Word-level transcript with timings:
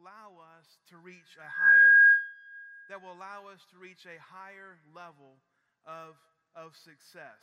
allow 0.00 0.32
us 0.56 0.66
to 0.88 0.96
reach 0.96 1.36
a 1.36 1.44
higher 1.44 1.92
that 2.88 2.98
will 2.98 3.14
allow 3.14 3.46
us 3.46 3.62
to 3.70 3.78
reach 3.78 4.02
a 4.08 4.18
higher 4.18 4.74
level 4.90 5.38
of, 5.86 6.18
of 6.58 6.74
success. 6.74 7.38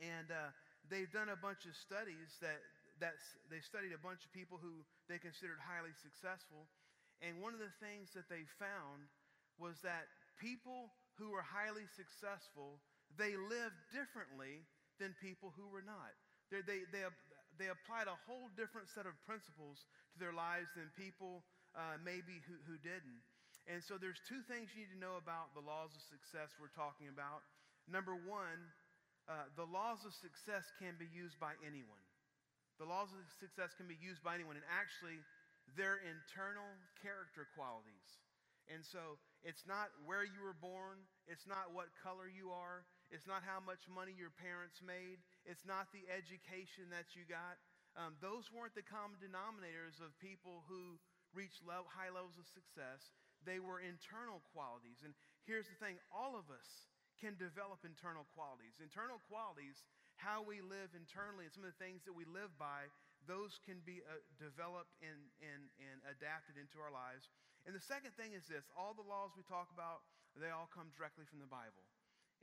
And 0.00 0.32
uh, 0.32 0.54
they've 0.88 1.10
done 1.12 1.28
a 1.28 1.36
bunch 1.36 1.68
of 1.68 1.76
studies 1.84 2.32
that, 2.40 2.64
that 3.02 3.12
they 3.52 3.60
studied 3.60 3.92
a 3.92 4.00
bunch 4.00 4.24
of 4.24 4.32
people 4.32 4.56
who 4.56 4.80
they 5.04 5.20
considered 5.20 5.60
highly 5.60 5.92
successful. 6.00 6.64
And 7.20 7.44
one 7.44 7.52
of 7.52 7.60
the 7.60 7.74
things 7.76 8.08
that 8.16 8.30
they 8.32 8.48
found 8.56 9.04
was 9.60 9.76
that 9.84 10.08
people 10.40 10.88
who 11.20 11.36
were 11.36 11.44
highly 11.44 11.84
successful, 11.92 12.80
they 13.20 13.36
lived 13.36 13.78
differently 13.92 14.64
than 14.96 15.12
people 15.20 15.52
who 15.60 15.68
were 15.68 15.84
not. 15.84 16.16
They, 16.48 16.64
they, 16.64 16.88
they, 16.88 17.04
they 17.60 17.68
applied 17.68 18.08
a 18.08 18.16
whole 18.24 18.48
different 18.56 18.88
set 18.96 19.04
of 19.04 19.12
principles 19.28 19.84
to 20.14 20.16
their 20.16 20.32
lives 20.32 20.72
than 20.72 20.88
people 20.96 21.44
uh, 21.74 21.98
maybe 22.02 22.40
who, 22.46 22.56
who 22.66 22.78
didn't. 22.80 23.22
And 23.66 23.82
so 23.82 23.96
there's 23.96 24.20
two 24.28 24.44
things 24.44 24.72
you 24.72 24.84
need 24.84 24.92
to 24.92 25.00
know 25.00 25.16
about 25.16 25.56
the 25.56 25.64
laws 25.64 25.94
of 25.96 26.02
success 26.04 26.52
we're 26.60 26.72
talking 26.72 27.08
about. 27.08 27.44
Number 27.88 28.16
one, 28.16 28.60
uh, 29.24 29.48
the 29.56 29.64
laws 29.64 30.04
of 30.04 30.12
success 30.12 30.68
can 30.76 31.00
be 31.00 31.08
used 31.08 31.40
by 31.40 31.56
anyone. 31.64 32.04
The 32.76 32.84
laws 32.84 33.08
of 33.14 33.24
success 33.40 33.72
can 33.72 33.88
be 33.88 33.96
used 33.96 34.20
by 34.20 34.34
anyone, 34.36 34.58
and 34.58 34.68
actually, 34.68 35.22
they're 35.78 36.02
internal 36.04 36.68
character 37.00 37.48
qualities. 37.56 38.20
And 38.68 38.84
so 38.84 39.20
it's 39.44 39.64
not 39.68 39.92
where 40.08 40.24
you 40.24 40.40
were 40.40 40.56
born, 40.56 41.04
it's 41.28 41.44
not 41.44 41.72
what 41.72 41.92
color 42.00 42.28
you 42.28 42.52
are, 42.52 42.84
it's 43.12 43.28
not 43.28 43.44
how 43.44 43.60
much 43.60 43.84
money 43.88 44.12
your 44.16 44.32
parents 44.32 44.80
made, 44.80 45.20
it's 45.44 45.64
not 45.68 45.92
the 45.92 46.04
education 46.08 46.88
that 46.88 47.12
you 47.12 47.28
got. 47.28 47.60
Um, 47.94 48.18
those 48.18 48.50
weren't 48.50 48.74
the 48.74 48.84
common 48.84 49.20
denominators 49.22 50.02
of 50.02 50.16
people 50.18 50.64
who 50.66 50.98
reached 51.34 51.60
level, 51.66 51.90
high 51.90 52.10
levels 52.10 52.38
of 52.38 52.46
success. 52.48 53.12
They 53.44 53.60
were 53.60 53.82
internal 53.82 54.40
qualities. 54.54 55.04
And 55.04 55.12
here's 55.44 55.68
the 55.68 55.76
thing 55.76 56.00
all 56.08 56.38
of 56.38 56.48
us 56.48 56.88
can 57.20 57.36
develop 57.36 57.84
internal 57.84 58.24
qualities. 58.32 58.80
Internal 58.80 59.20
qualities, 59.28 59.84
how 60.16 60.42
we 60.42 60.64
live 60.64 60.94
internally, 60.96 61.46
and 61.46 61.52
some 61.52 61.66
of 61.66 61.70
the 61.74 61.82
things 61.82 62.02
that 62.08 62.14
we 62.16 62.24
live 62.26 62.50
by, 62.56 62.88
those 63.26 63.56
can 63.64 63.80
be 63.84 64.00
uh, 64.04 64.20
developed 64.36 64.92
and, 65.00 65.20
and, 65.40 65.62
and 65.80 65.98
adapted 66.08 66.56
into 66.56 66.80
our 66.80 66.92
lives. 66.92 67.28
And 67.64 67.72
the 67.72 67.82
second 67.82 68.12
thing 68.16 68.36
is 68.36 68.44
this 68.44 68.68
all 68.76 68.92
the 68.92 69.04
laws 69.04 69.32
we 69.36 69.44
talk 69.44 69.72
about, 69.72 70.04
they 70.36 70.52
all 70.52 70.68
come 70.68 70.92
directly 70.92 71.24
from 71.24 71.40
the 71.40 71.48
Bible. 71.48 71.84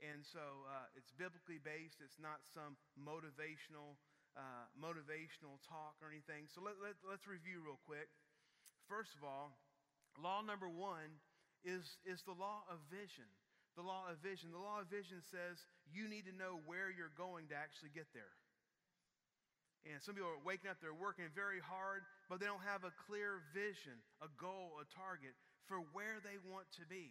And 0.02 0.26
so 0.26 0.66
uh, 0.66 0.90
it's 0.98 1.14
biblically 1.14 1.62
based, 1.62 2.02
it's 2.02 2.18
not 2.18 2.42
some 2.50 2.74
motivational, 2.98 3.94
uh, 4.34 4.66
motivational 4.74 5.62
talk 5.62 5.94
or 6.02 6.10
anything. 6.10 6.50
So 6.50 6.58
let, 6.58 6.74
let, 6.82 6.98
let's 7.06 7.30
review 7.30 7.62
real 7.62 7.78
quick. 7.86 8.10
First 8.88 9.14
of 9.14 9.24
all, 9.24 9.56
Law 10.20 10.44
number 10.44 10.68
one 10.68 11.08
is, 11.64 11.96
is 12.04 12.20
the 12.28 12.36
law 12.36 12.68
of 12.68 12.82
vision. 12.92 13.28
The 13.78 13.84
law 13.84 14.04
of 14.12 14.20
vision. 14.20 14.52
The 14.52 14.60
law 14.60 14.84
of 14.84 14.92
vision 14.92 15.24
says 15.24 15.64
you 15.88 16.04
need 16.04 16.28
to 16.28 16.34
know 16.36 16.60
where 16.68 16.92
you're 16.92 17.14
going 17.16 17.48
to 17.48 17.56
actually 17.56 17.94
get 17.94 18.10
there. 18.12 18.36
And 19.82 19.98
some 19.98 20.14
people 20.14 20.30
are 20.30 20.46
waking 20.46 20.70
up, 20.70 20.78
they're 20.78 20.94
working 20.94 21.26
very 21.34 21.58
hard, 21.58 22.06
but 22.30 22.38
they 22.38 22.46
don't 22.46 22.62
have 22.62 22.86
a 22.86 22.94
clear 23.10 23.42
vision, 23.50 23.98
a 24.22 24.30
goal, 24.38 24.78
a 24.78 24.86
target 24.94 25.34
for 25.66 25.82
where 25.90 26.22
they 26.22 26.38
want 26.38 26.70
to 26.78 26.86
be. 26.86 27.10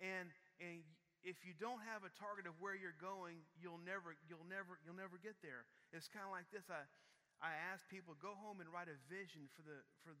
And, 0.00 0.32
and 0.56 0.80
if 1.20 1.44
you 1.44 1.52
don't 1.60 1.84
have 1.84 2.08
a 2.08 2.12
target 2.16 2.48
of 2.48 2.56
where 2.56 2.72
you're 2.72 2.96
going, 2.96 3.44
you'll 3.60 3.82
never, 3.84 4.16
you'll 4.32 4.48
never, 4.48 4.80
you'll 4.80 4.96
never 4.96 5.20
get 5.20 5.36
there. 5.44 5.68
It's 5.92 6.08
kind 6.08 6.24
of 6.24 6.32
like 6.32 6.48
this. 6.48 6.64
I, 6.72 6.88
I 7.44 7.52
ask 7.68 7.84
people, 7.92 8.16
go 8.16 8.32
home 8.32 8.64
and 8.64 8.68
write 8.72 8.88
a 8.88 8.96
vision 9.12 9.52
for 9.52 9.60
the, 9.60 9.84
for, 10.00 10.16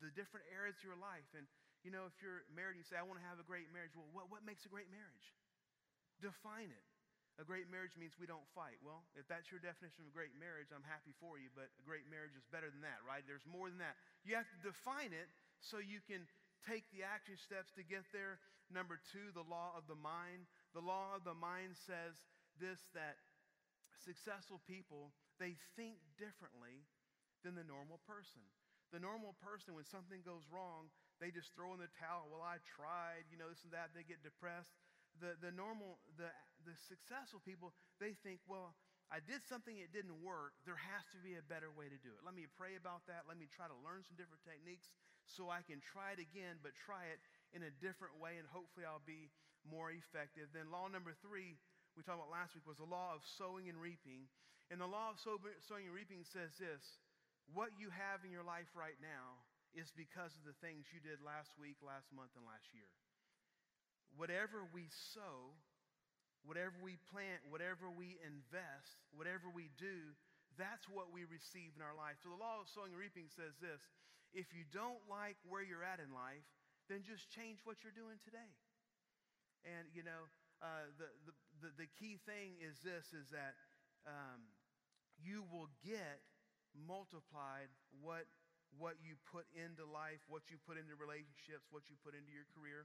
the 0.00 0.12
different 0.12 0.46
areas 0.52 0.76
of 0.80 0.84
your 0.84 1.00
life. 1.00 1.26
And, 1.32 1.48
you 1.84 1.90
know, 1.94 2.04
if 2.08 2.16
you're 2.20 2.44
married, 2.52 2.76
you 2.76 2.84
say, 2.84 2.98
I 2.98 3.04
want 3.06 3.20
to 3.20 3.26
have 3.26 3.40
a 3.40 3.46
great 3.46 3.72
marriage. 3.72 3.94
Well, 3.96 4.08
what, 4.12 4.28
what 4.28 4.42
makes 4.44 4.66
a 4.66 4.72
great 4.72 4.88
marriage? 4.92 5.26
Define 6.20 6.72
it. 6.72 6.86
A 7.36 7.44
great 7.44 7.68
marriage 7.68 7.92
means 8.00 8.16
we 8.16 8.24
don't 8.24 8.48
fight. 8.56 8.80
Well, 8.80 9.04
if 9.12 9.28
that's 9.28 9.52
your 9.52 9.60
definition 9.60 10.08
of 10.08 10.08
a 10.08 10.16
great 10.16 10.32
marriage, 10.40 10.72
I'm 10.72 10.86
happy 10.88 11.12
for 11.20 11.36
you, 11.36 11.52
but 11.52 11.68
a 11.68 11.84
great 11.84 12.08
marriage 12.08 12.32
is 12.32 12.48
better 12.48 12.72
than 12.72 12.80
that, 12.80 13.04
right? 13.04 13.20
There's 13.28 13.44
more 13.44 13.68
than 13.68 13.76
that. 13.84 14.00
You 14.24 14.40
have 14.40 14.48
to 14.48 14.60
define 14.64 15.12
it 15.12 15.28
so 15.60 15.76
you 15.76 16.00
can 16.00 16.24
take 16.64 16.88
the 16.96 17.04
action 17.04 17.36
steps 17.36 17.76
to 17.76 17.84
get 17.84 18.08
there. 18.16 18.40
Number 18.72 18.96
two, 19.12 19.36
the 19.36 19.44
law 19.44 19.76
of 19.76 19.84
the 19.84 20.00
mind. 20.00 20.48
The 20.72 20.80
law 20.80 21.12
of 21.12 21.28
the 21.28 21.36
mind 21.36 21.76
says 21.76 22.16
this 22.56 22.80
that 22.96 23.20
successful 24.00 24.64
people, 24.64 25.12
they 25.36 25.60
think 25.76 26.00
differently 26.16 26.88
than 27.44 27.52
the 27.52 27.68
normal 27.68 28.00
person. 28.08 28.40
The 28.94 29.02
normal 29.02 29.34
person, 29.42 29.74
when 29.74 29.86
something 29.86 30.22
goes 30.22 30.46
wrong, 30.50 30.90
they 31.18 31.34
just 31.34 31.54
throw 31.56 31.74
in 31.74 31.80
the 31.82 31.90
towel. 31.96 32.28
Well, 32.30 32.44
I 32.44 32.62
tried, 32.62 33.26
you 33.32 33.38
know, 33.40 33.50
this 33.50 33.64
and 33.66 33.72
that. 33.74 33.96
They 33.96 34.06
get 34.06 34.22
depressed. 34.22 34.74
The, 35.18 35.34
the 35.40 35.50
normal, 35.50 35.96
the, 36.20 36.28
the 36.68 36.76
successful 36.86 37.40
people, 37.40 37.72
they 37.98 38.14
think, 38.20 38.44
well, 38.44 38.76
I 39.06 39.22
did 39.22 39.40
something, 39.46 39.78
it 39.78 39.94
didn't 39.94 40.18
work. 40.18 40.58
There 40.66 40.76
has 40.76 41.06
to 41.14 41.18
be 41.22 41.38
a 41.38 41.44
better 41.46 41.70
way 41.70 41.86
to 41.86 41.98
do 42.02 42.10
it. 42.10 42.26
Let 42.26 42.34
me 42.34 42.50
pray 42.58 42.74
about 42.74 43.06
that. 43.06 43.24
Let 43.30 43.38
me 43.38 43.46
try 43.46 43.70
to 43.70 43.78
learn 43.86 44.02
some 44.02 44.18
different 44.18 44.42
techniques 44.42 44.90
so 45.30 45.46
I 45.46 45.62
can 45.62 45.78
try 45.78 46.14
it 46.14 46.20
again, 46.22 46.58
but 46.58 46.74
try 46.74 47.06
it 47.14 47.22
in 47.54 47.62
a 47.66 47.72
different 47.78 48.18
way, 48.18 48.38
and 48.38 48.46
hopefully 48.50 48.82
I'll 48.82 49.02
be 49.06 49.30
more 49.62 49.94
effective. 49.94 50.50
Then, 50.50 50.74
law 50.74 50.90
number 50.90 51.14
three, 51.22 51.58
we 51.94 52.02
talked 52.02 52.18
about 52.18 52.34
last 52.34 52.54
week, 52.54 52.66
was 52.66 52.82
the 52.82 52.86
law 52.86 53.14
of 53.14 53.22
sowing 53.24 53.70
and 53.70 53.78
reaping. 53.78 54.26
And 54.74 54.82
the 54.82 54.90
law 54.90 55.14
of 55.14 55.22
sowing 55.22 55.86
and 55.86 55.94
reaping 55.94 56.26
says 56.26 56.50
this 56.58 56.82
what 57.52 57.74
you 57.78 57.90
have 57.94 58.26
in 58.26 58.30
your 58.34 58.46
life 58.46 58.70
right 58.74 58.98
now 58.98 59.42
is 59.76 59.92
because 59.92 60.32
of 60.34 60.44
the 60.48 60.56
things 60.64 60.88
you 60.90 60.98
did 61.04 61.20
last 61.20 61.52
week, 61.60 61.78
last 61.84 62.08
month, 62.10 62.32
and 62.34 62.48
last 62.48 62.72
year. 62.72 62.88
Whatever 64.16 64.64
we 64.72 64.88
sow, 64.88 65.52
whatever 66.48 66.74
we 66.80 66.96
plant, 67.12 67.44
whatever 67.52 67.92
we 67.92 68.16
invest, 68.24 69.04
whatever 69.12 69.52
we 69.52 69.68
do, 69.76 70.16
that's 70.56 70.88
what 70.88 71.12
we 71.12 71.28
receive 71.28 71.76
in 71.76 71.84
our 71.84 71.92
life. 71.92 72.16
So 72.24 72.32
the 72.32 72.40
law 72.40 72.64
of 72.64 72.72
sowing 72.72 72.96
and 72.96 73.00
reaping 73.00 73.28
says 73.28 73.52
this 73.60 73.84
if 74.32 74.52
you 74.56 74.64
don't 74.72 75.00
like 75.06 75.36
where 75.44 75.60
you're 75.60 75.84
at 75.84 76.00
in 76.00 76.10
life, 76.16 76.44
then 76.88 77.04
just 77.04 77.28
change 77.28 77.60
what 77.68 77.84
you're 77.84 77.94
doing 77.94 78.16
today. 78.24 78.52
And, 79.66 79.90
you 79.92 80.06
know, 80.06 80.28
uh, 80.62 80.88
the, 80.96 81.08
the, 81.28 81.34
the, 81.60 81.70
the, 81.84 81.88
key 82.00 82.16
thing 82.24 82.56
is 82.62 82.80
this 82.80 83.12
is 83.12 83.28
that 83.28 83.58
um, 84.08 84.40
you 85.20 85.44
will 85.52 85.68
get 85.84 86.24
multiplied 86.76 87.72
what, 88.04 88.28
what 88.76 89.00
you 89.00 89.16
put 89.32 89.48
into 89.56 89.88
life, 89.88 90.20
what 90.28 90.46
you 90.52 90.60
put 90.68 90.76
into 90.76 90.92
relationships, 90.96 91.66
what 91.72 91.88
you 91.88 91.96
put 92.04 92.12
into 92.12 92.30
your 92.30 92.46
career. 92.52 92.84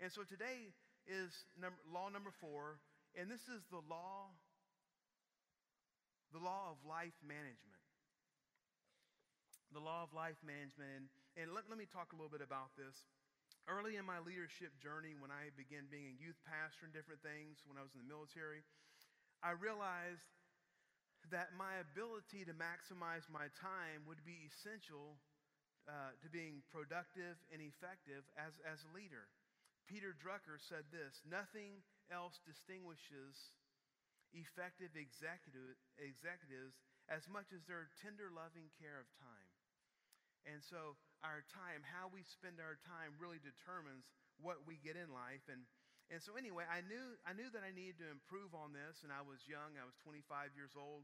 And 0.00 0.08
so 0.12 0.24
today 0.24 0.72
is 1.04 1.32
number, 1.56 1.78
law 1.88 2.08
number 2.08 2.32
four, 2.40 2.80
and 3.16 3.32
this 3.32 3.48
is 3.48 3.64
the 3.72 3.80
law, 3.88 4.32
the 6.32 6.42
law 6.42 6.72
of 6.72 6.78
life 6.84 7.16
management. 7.24 7.80
The 9.72 9.80
law 9.80 10.04
of 10.04 10.12
life 10.12 10.38
management. 10.44 10.88
And, 10.92 11.04
and 11.40 11.46
let, 11.52 11.68
let 11.68 11.80
me 11.80 11.88
talk 11.88 12.12
a 12.12 12.16
little 12.16 12.32
bit 12.32 12.44
about 12.44 12.76
this. 12.76 13.04
Early 13.66 13.98
in 13.98 14.06
my 14.06 14.22
leadership 14.22 14.76
journey, 14.78 15.18
when 15.18 15.34
I 15.34 15.50
began 15.58 15.90
being 15.90 16.12
a 16.12 16.16
youth 16.22 16.38
pastor 16.46 16.86
and 16.86 16.94
different 16.94 17.18
things, 17.24 17.66
when 17.66 17.74
I 17.74 17.82
was 17.82 17.90
in 17.98 18.04
the 18.04 18.06
military, 18.06 18.62
I 19.42 19.58
realized 19.58 20.22
that 21.34 21.54
my 21.58 21.82
ability 21.82 22.46
to 22.46 22.54
maximize 22.54 23.26
my 23.26 23.50
time 23.58 24.06
would 24.06 24.22
be 24.22 24.46
essential 24.46 25.18
uh, 25.86 26.14
to 26.22 26.26
being 26.30 26.62
productive 26.70 27.38
and 27.50 27.62
effective 27.62 28.26
as, 28.34 28.58
as 28.66 28.82
a 28.86 28.90
leader. 28.94 29.30
Peter 29.86 30.14
Drucker 30.18 30.58
said 30.58 30.86
this 30.90 31.22
Nothing 31.22 31.82
else 32.10 32.42
distinguishes 32.42 33.54
effective 34.34 34.92
executive, 34.98 35.78
executives 35.96 36.76
as 37.06 37.22
much 37.30 37.54
as 37.54 37.62
their 37.70 37.88
tender, 38.02 38.34
loving 38.34 38.66
care 38.76 38.98
of 38.98 39.06
time. 39.22 39.50
And 40.46 40.62
so, 40.62 40.98
our 41.26 41.42
time, 41.50 41.82
how 41.82 42.10
we 42.10 42.22
spend 42.22 42.62
our 42.62 42.78
time, 42.86 43.18
really 43.18 43.42
determines 43.42 44.06
what 44.38 44.62
we 44.66 44.78
get 44.78 44.94
in 44.94 45.10
life. 45.10 45.42
And 45.50 45.66
and 46.12 46.22
so 46.22 46.38
anyway, 46.38 46.62
I 46.70 46.86
knew, 46.86 47.18
I 47.26 47.34
knew 47.34 47.50
that 47.50 47.66
I 47.66 47.74
needed 47.74 47.98
to 48.02 48.08
improve 48.08 48.54
on 48.54 48.70
this, 48.70 49.02
and 49.02 49.10
I 49.10 49.26
was 49.26 49.42
young. 49.50 49.74
I 49.74 49.82
was 49.82 49.98
25 50.06 50.54
years 50.54 50.78
old. 50.78 51.02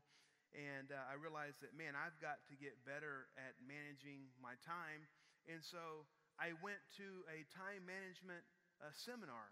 And 0.52 0.93
uh, 0.93 1.00
I 1.08 1.16
realized 1.16 1.64
that, 1.64 1.72
man, 1.72 1.96
I've 1.96 2.16
got 2.20 2.44
to 2.52 2.54
get 2.60 2.76
better 2.84 3.32
at 3.40 3.56
managing 3.64 4.28
my 4.37 4.52
time. 4.60 5.08
And 5.49 5.64
so 5.64 6.04
I 6.37 6.52
went 6.60 6.78
to 7.00 7.25
a 7.32 7.43
time 7.50 7.88
management 7.88 8.44
uh, 8.78 8.93
seminar. 8.93 9.50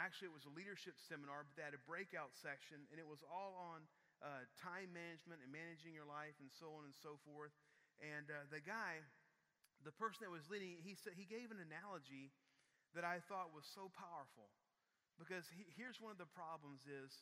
Actually, 0.00 0.32
it 0.32 0.36
was 0.36 0.48
a 0.48 0.54
leadership 0.56 0.96
seminar, 0.96 1.44
but 1.44 1.52
they 1.60 1.66
had 1.66 1.76
a 1.76 1.84
breakout 1.84 2.32
section, 2.32 2.88
and 2.88 2.96
it 2.96 3.04
was 3.04 3.20
all 3.28 3.52
on 3.58 3.84
uh, 4.24 4.48
time 4.56 4.88
management 4.96 5.44
and 5.44 5.52
managing 5.52 5.92
your 5.92 6.08
life 6.08 6.36
and 6.40 6.48
so 6.56 6.72
on 6.72 6.88
and 6.88 6.96
so 6.96 7.20
forth. 7.28 7.52
And 8.00 8.32
uh, 8.32 8.48
the 8.48 8.64
guy, 8.64 9.04
the 9.84 9.92
person 9.92 10.24
that 10.24 10.32
was 10.32 10.48
leading, 10.48 10.80
he, 10.80 10.96
said, 10.96 11.20
he 11.20 11.28
gave 11.28 11.52
an 11.52 11.60
analogy 11.60 12.32
that 12.96 13.04
I 13.04 13.20
thought 13.28 13.52
was 13.52 13.68
so 13.68 13.92
powerful. 13.92 14.48
Because 15.20 15.44
he, 15.52 15.68
here's 15.76 16.00
one 16.00 16.08
of 16.08 16.16
the 16.16 16.30
problems 16.32 16.88
is 16.88 17.12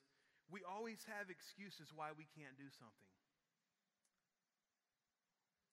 we 0.47 0.63
always 0.63 1.03
have 1.11 1.27
excuses 1.29 1.91
why 1.91 2.15
we 2.15 2.31
can't 2.39 2.55
do 2.55 2.71
something. 2.79 3.11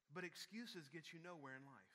But 0.09 0.25
excuses 0.25 0.89
get 0.89 1.13
you 1.13 1.21
nowhere 1.21 1.53
in 1.53 1.63
life. 1.69 1.93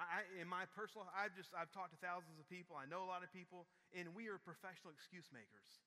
I, 0.00 0.24
in 0.40 0.48
my 0.48 0.64
personal, 0.72 1.04
I've 1.12 1.36
just, 1.36 1.52
I've 1.52 1.68
talked 1.76 1.92
to 1.92 2.00
thousands 2.00 2.40
of 2.40 2.48
people. 2.48 2.80
I 2.80 2.88
know 2.88 3.04
a 3.04 3.10
lot 3.10 3.20
of 3.20 3.28
people, 3.28 3.68
and 3.92 4.08
we 4.16 4.32
are 4.32 4.40
professional 4.40 4.96
excuse 4.96 5.28
makers. 5.28 5.84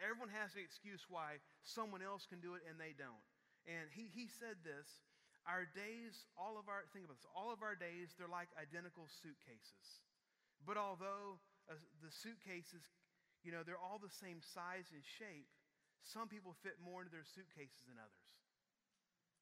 Everyone 0.00 0.32
has 0.32 0.56
an 0.56 0.64
excuse 0.64 1.04
why 1.12 1.44
someone 1.60 2.00
else 2.00 2.24
can 2.24 2.40
do 2.40 2.56
it 2.56 2.64
and 2.64 2.80
they 2.80 2.96
don't. 2.96 3.20
And 3.68 3.92
he, 3.92 4.08
he 4.08 4.32
said 4.32 4.56
this 4.64 5.04
our 5.44 5.68
days, 5.68 6.24
all 6.36 6.56
of 6.56 6.72
our, 6.72 6.88
think 6.92 7.04
about 7.04 7.20
this, 7.20 7.28
all 7.36 7.52
of 7.52 7.60
our 7.60 7.76
days, 7.76 8.16
they're 8.16 8.30
like 8.30 8.48
identical 8.56 9.08
suitcases. 9.08 10.00
But 10.64 10.80
although 10.80 11.40
uh, 11.70 11.78
the 12.02 12.10
suitcases, 12.10 12.82
you 13.46 13.54
know, 13.54 13.62
they're 13.62 13.80
all 13.80 14.02
the 14.02 14.10
same 14.10 14.42
size 14.42 14.90
and 14.90 15.06
shape, 15.06 15.46
some 16.02 16.26
people 16.26 16.58
fit 16.66 16.76
more 16.82 17.06
into 17.06 17.14
their 17.14 17.24
suitcases 17.24 17.86
than 17.86 17.96
others 17.96 18.28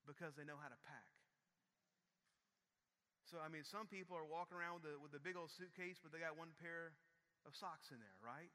because 0.05 0.37
they 0.37 0.45
know 0.45 0.61
how 0.61 0.69
to 0.69 0.81
pack. 0.85 1.09
So, 3.29 3.37
I 3.41 3.53
mean, 3.53 3.65
some 3.65 3.85
people 3.85 4.17
are 4.17 4.25
walking 4.25 4.57
around 4.57 4.81
with 4.81 4.89
a, 4.89 4.95
with 4.97 5.13
a 5.13 5.21
big 5.21 5.37
old 5.37 5.53
suitcase, 5.53 6.01
but 6.01 6.13
they 6.13 6.21
got 6.21 6.37
one 6.37 6.57
pair 6.57 6.97
of 7.45 7.53
socks 7.53 7.93
in 7.93 8.01
there, 8.01 8.17
right? 8.25 8.49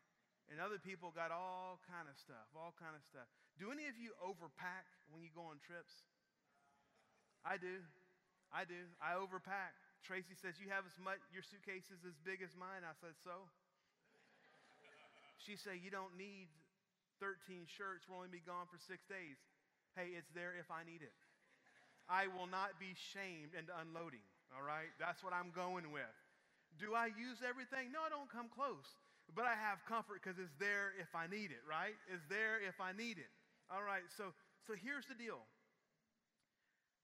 And 0.50 0.58
other 0.58 0.82
people 0.82 1.14
got 1.14 1.30
all 1.30 1.78
kind 1.86 2.10
of 2.10 2.18
stuff, 2.18 2.50
all 2.58 2.74
kind 2.74 2.98
of 2.98 3.06
stuff. 3.06 3.30
Do 3.62 3.70
any 3.70 3.86
of 3.86 3.96
you 4.02 4.18
overpack 4.18 4.90
when 5.14 5.22
you 5.22 5.30
go 5.30 5.46
on 5.46 5.62
trips? 5.62 6.10
I 7.46 7.62
do. 7.62 7.86
I 8.50 8.66
do. 8.66 8.90
I 8.98 9.14
overpack. 9.14 9.78
Tracy 10.02 10.36
says, 10.36 10.58
You 10.60 10.74
have 10.74 10.90
as 10.90 10.98
much, 11.00 11.22
your 11.30 11.46
suitcase 11.46 11.94
is 11.94 12.02
as 12.04 12.18
big 12.26 12.42
as 12.42 12.58
mine. 12.58 12.82
I 12.84 12.98
said, 12.98 13.16
So? 13.22 13.46
She 15.44 15.60
said, 15.60 15.84
You 15.84 15.92
don't 15.92 16.16
need 16.18 16.50
13 17.20 17.68
shirts. 17.68 18.08
We'll 18.08 18.24
only 18.24 18.34
be 18.34 18.44
gone 18.44 18.68
for 18.68 18.80
six 18.80 19.04
days. 19.06 19.38
Hey, 19.96 20.18
it's 20.18 20.32
there 20.34 20.58
if 20.58 20.72
I 20.74 20.84
need 20.88 21.06
it. 21.06 21.14
I 22.10 22.28
will 22.28 22.50
not 22.50 22.82
be 22.82 22.98
shamed 23.14 23.56
into 23.56 23.72
unloading 23.72 24.26
all 24.54 24.62
right? 24.62 24.94
That's 25.02 25.26
what 25.26 25.34
I'm 25.34 25.50
going 25.50 25.90
with. 25.90 26.14
Do 26.78 26.94
I 26.94 27.10
use 27.14 27.42
everything? 27.42 27.90
No, 27.94 28.06
I 28.06 28.10
don't 28.10 28.30
come 28.30 28.50
close. 28.54 28.86
But 29.34 29.50
I 29.50 29.58
have 29.58 29.82
comfort 29.90 30.22
because 30.22 30.38
it's 30.38 30.54
there 30.62 30.94
if 31.02 31.10
I 31.18 31.26
need 31.26 31.50
it, 31.50 31.64
right? 31.66 31.96
It's 32.12 32.26
there 32.30 32.62
if 32.62 32.78
I 32.78 32.94
need 32.94 33.18
it. 33.18 33.32
All 33.72 33.82
right, 33.82 34.06
so, 34.20 34.36
so 34.68 34.78
here's 34.78 35.08
the 35.10 35.18
deal. 35.18 35.42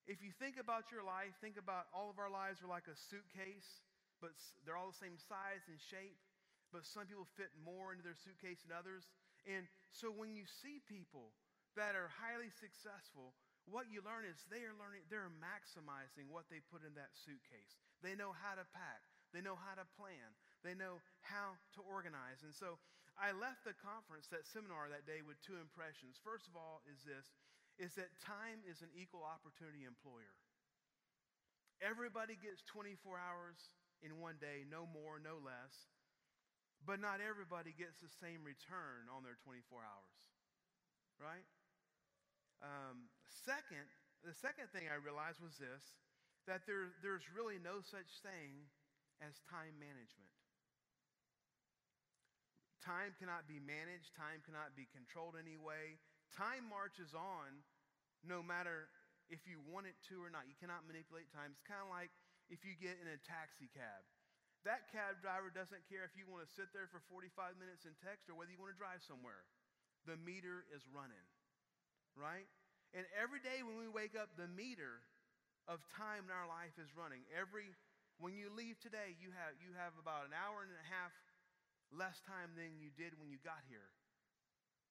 If 0.05 0.21
you 0.21 0.33
think 0.37 0.59
about 0.59 0.89
your 0.93 1.05
life, 1.05 1.31
think 1.39 1.57
about 1.57 1.89
all 1.93 2.09
of 2.09 2.19
our 2.19 2.29
lives 2.29 2.61
are 2.61 2.69
like 2.69 2.85
a 2.89 2.97
suitcase, 3.09 3.81
but 4.19 4.35
they're 4.65 4.77
all 4.77 4.91
the 4.91 5.01
same 5.01 5.15
size 5.29 5.63
and 5.69 5.77
shape, 5.79 6.17
but 6.69 6.85
some 6.85 7.05
people 7.09 7.27
fit 7.37 7.51
more 7.61 7.91
into 7.91 8.05
their 8.05 8.17
suitcase 8.17 8.61
than 8.63 8.73
others. 8.73 9.09
And 9.45 9.65
so 9.89 10.13
when 10.13 10.33
you 10.33 10.45
see 10.45 10.81
people 10.85 11.33
that 11.77 11.93
are 11.93 12.09
highly 12.09 12.49
successful, 12.49 13.33
what 13.69 13.89
you 13.89 14.01
learn 14.01 14.25
is 14.25 14.41
they 14.49 14.65
are 14.65 14.77
learning, 14.77 15.05
they're 15.07 15.29
maximizing 15.37 16.29
what 16.29 16.49
they 16.49 16.61
put 16.73 16.81
in 16.81 16.97
that 16.97 17.13
suitcase. 17.13 17.77
They 18.01 18.17
know 18.17 18.33
how 18.33 18.57
to 18.57 18.65
pack, 18.73 19.05
they 19.29 19.41
know 19.41 19.57
how 19.57 19.77
to 19.77 19.85
plan, 19.93 20.33
they 20.65 20.73
know 20.73 21.01
how 21.21 21.57
to 21.77 21.81
organize. 21.85 22.41
And 22.41 22.53
so 22.53 22.81
I 23.19 23.35
left 23.35 23.67
the 23.67 23.77
conference, 23.77 24.31
that 24.31 24.47
seminar 24.47 24.87
that 24.89 25.05
day, 25.05 25.21
with 25.21 25.37
two 25.43 25.59
impressions. 25.59 26.17
First 26.23 26.47
of 26.49 26.55
all, 26.55 26.81
is 26.87 27.03
this 27.03 27.29
is 27.79 27.95
that 27.95 28.11
time 28.19 28.59
is 28.67 28.83
an 28.83 28.91
equal 28.91 29.23
opportunity 29.23 29.87
employer. 29.87 30.35
Everybody 31.79 32.35
gets 32.35 32.59
24 32.67 33.15
hours 33.15 33.71
in 34.03 34.19
one 34.19 34.35
day, 34.35 34.67
no 34.67 34.83
more, 34.83 35.15
no 35.15 35.39
less. 35.39 35.87
But 36.85 37.03
not 37.03 37.19
everybody 37.19 37.75
gets 37.75 37.99
the 37.99 38.09
same 38.23 38.41
return 38.41 39.11
on 39.11 39.21
their 39.21 39.37
24 39.43 39.83
hours, 39.83 40.19
right? 41.19 41.45
Um, 42.63 43.11
second, 43.27 43.87
the 44.23 44.35
second 44.35 44.71
thing 44.71 44.87
I 44.91 44.99
realized 44.99 45.39
was 45.43 45.55
this 45.59 45.95
that 46.47 46.65
there, 46.65 46.89
there's 47.05 47.27
really 47.29 47.61
no 47.61 47.83
such 47.83 48.09
thing 48.25 48.65
as 49.21 49.37
time 49.51 49.77
management. 49.77 50.33
Time 52.81 53.13
cannot 53.19 53.45
be 53.45 53.59
managed, 53.59 54.15
time 54.15 54.41
cannot 54.41 54.73
be 54.73 54.87
controlled 54.89 55.35
anyway. 55.35 55.99
Time 56.31 56.65
marches 56.65 57.11
on 57.13 57.61
no 58.23 58.41
matter 58.41 58.89
if 59.29 59.45
you 59.45 59.61
want 59.61 59.85
it 59.85 59.99
to 60.09 60.23
or 60.23 60.31
not. 60.31 60.49
You 60.49 60.57
cannot 60.57 60.87
manipulate 60.89 61.29
time. 61.29 61.53
It's 61.53 61.61
kind 61.67 61.83
of 61.83 61.91
like 61.91 62.09
if 62.49 62.65
you 62.65 62.73
get 62.79 62.97
in 62.97 63.07
a 63.11 63.19
taxi 63.21 63.69
cab. 63.69 64.01
That 64.67 64.91
cab 64.91 65.23
driver 65.23 65.51
doesn't 65.51 65.87
care 65.87 66.03
if 66.03 66.13
you 66.19 66.27
want 66.27 66.43
to 66.43 66.51
sit 66.51 66.71
there 66.75 66.91
for 66.91 66.99
45 67.07 67.55
minutes 67.55 67.87
and 67.87 67.95
text 68.03 68.27
or 68.27 68.35
whether 68.35 68.51
you 68.51 68.59
want 68.59 68.75
to 68.75 68.79
drive 68.79 68.99
somewhere. 69.03 69.47
The 70.03 70.19
meter 70.19 70.67
is 70.75 70.83
running 70.91 71.23
right? 72.19 72.47
And 72.91 73.07
every 73.15 73.39
day 73.39 73.61
when 73.61 73.77
we 73.77 73.87
wake 73.87 74.17
up, 74.17 74.33
the 74.33 74.49
meter 74.51 75.05
of 75.69 75.79
time 75.95 76.25
in 76.25 76.33
our 76.33 76.49
life 76.49 76.73
is 76.75 76.91
running. 76.97 77.21
Every 77.31 77.71
when 78.19 78.35
you 78.35 78.51
leave 78.51 78.75
today, 78.83 79.15
you 79.21 79.31
have 79.31 79.55
you 79.63 79.71
have 79.79 79.95
about 79.95 80.27
an 80.27 80.35
hour 80.35 80.65
and 80.65 80.73
a 80.73 80.87
half 80.91 81.15
less 81.93 82.19
time 82.27 82.51
than 82.59 82.75
you 82.81 82.91
did 82.93 83.15
when 83.15 83.31
you 83.31 83.37
got 83.39 83.61
here. 83.71 83.93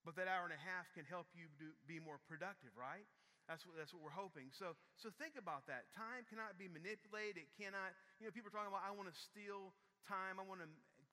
But 0.06 0.14
that 0.16 0.30
hour 0.30 0.46
and 0.46 0.54
a 0.54 0.62
half 0.62 0.88
can 0.94 1.04
help 1.04 1.28
you 1.34 1.50
do, 1.58 1.74
be 1.84 1.98
more 1.98 2.22
productive, 2.30 2.72
right? 2.78 3.04
That's 3.48 3.64
what, 3.64 3.80
that's 3.80 3.96
what 3.96 4.04
we're 4.04 4.12
hoping. 4.12 4.52
So, 4.52 4.76
so 5.00 5.08
think 5.16 5.40
about 5.40 5.64
that. 5.72 5.88
Time 5.96 6.28
cannot 6.28 6.60
be 6.60 6.68
manipulated. 6.68 7.48
It 7.48 7.52
cannot, 7.56 7.96
you 8.20 8.28
know, 8.28 8.32
people 8.36 8.52
are 8.52 8.56
talking 8.60 8.68
about, 8.68 8.84
I 8.84 8.92
want 8.92 9.08
to 9.08 9.16
steal 9.16 9.72
time. 10.04 10.36
I 10.36 10.44
want 10.44 10.60
to 10.60 10.68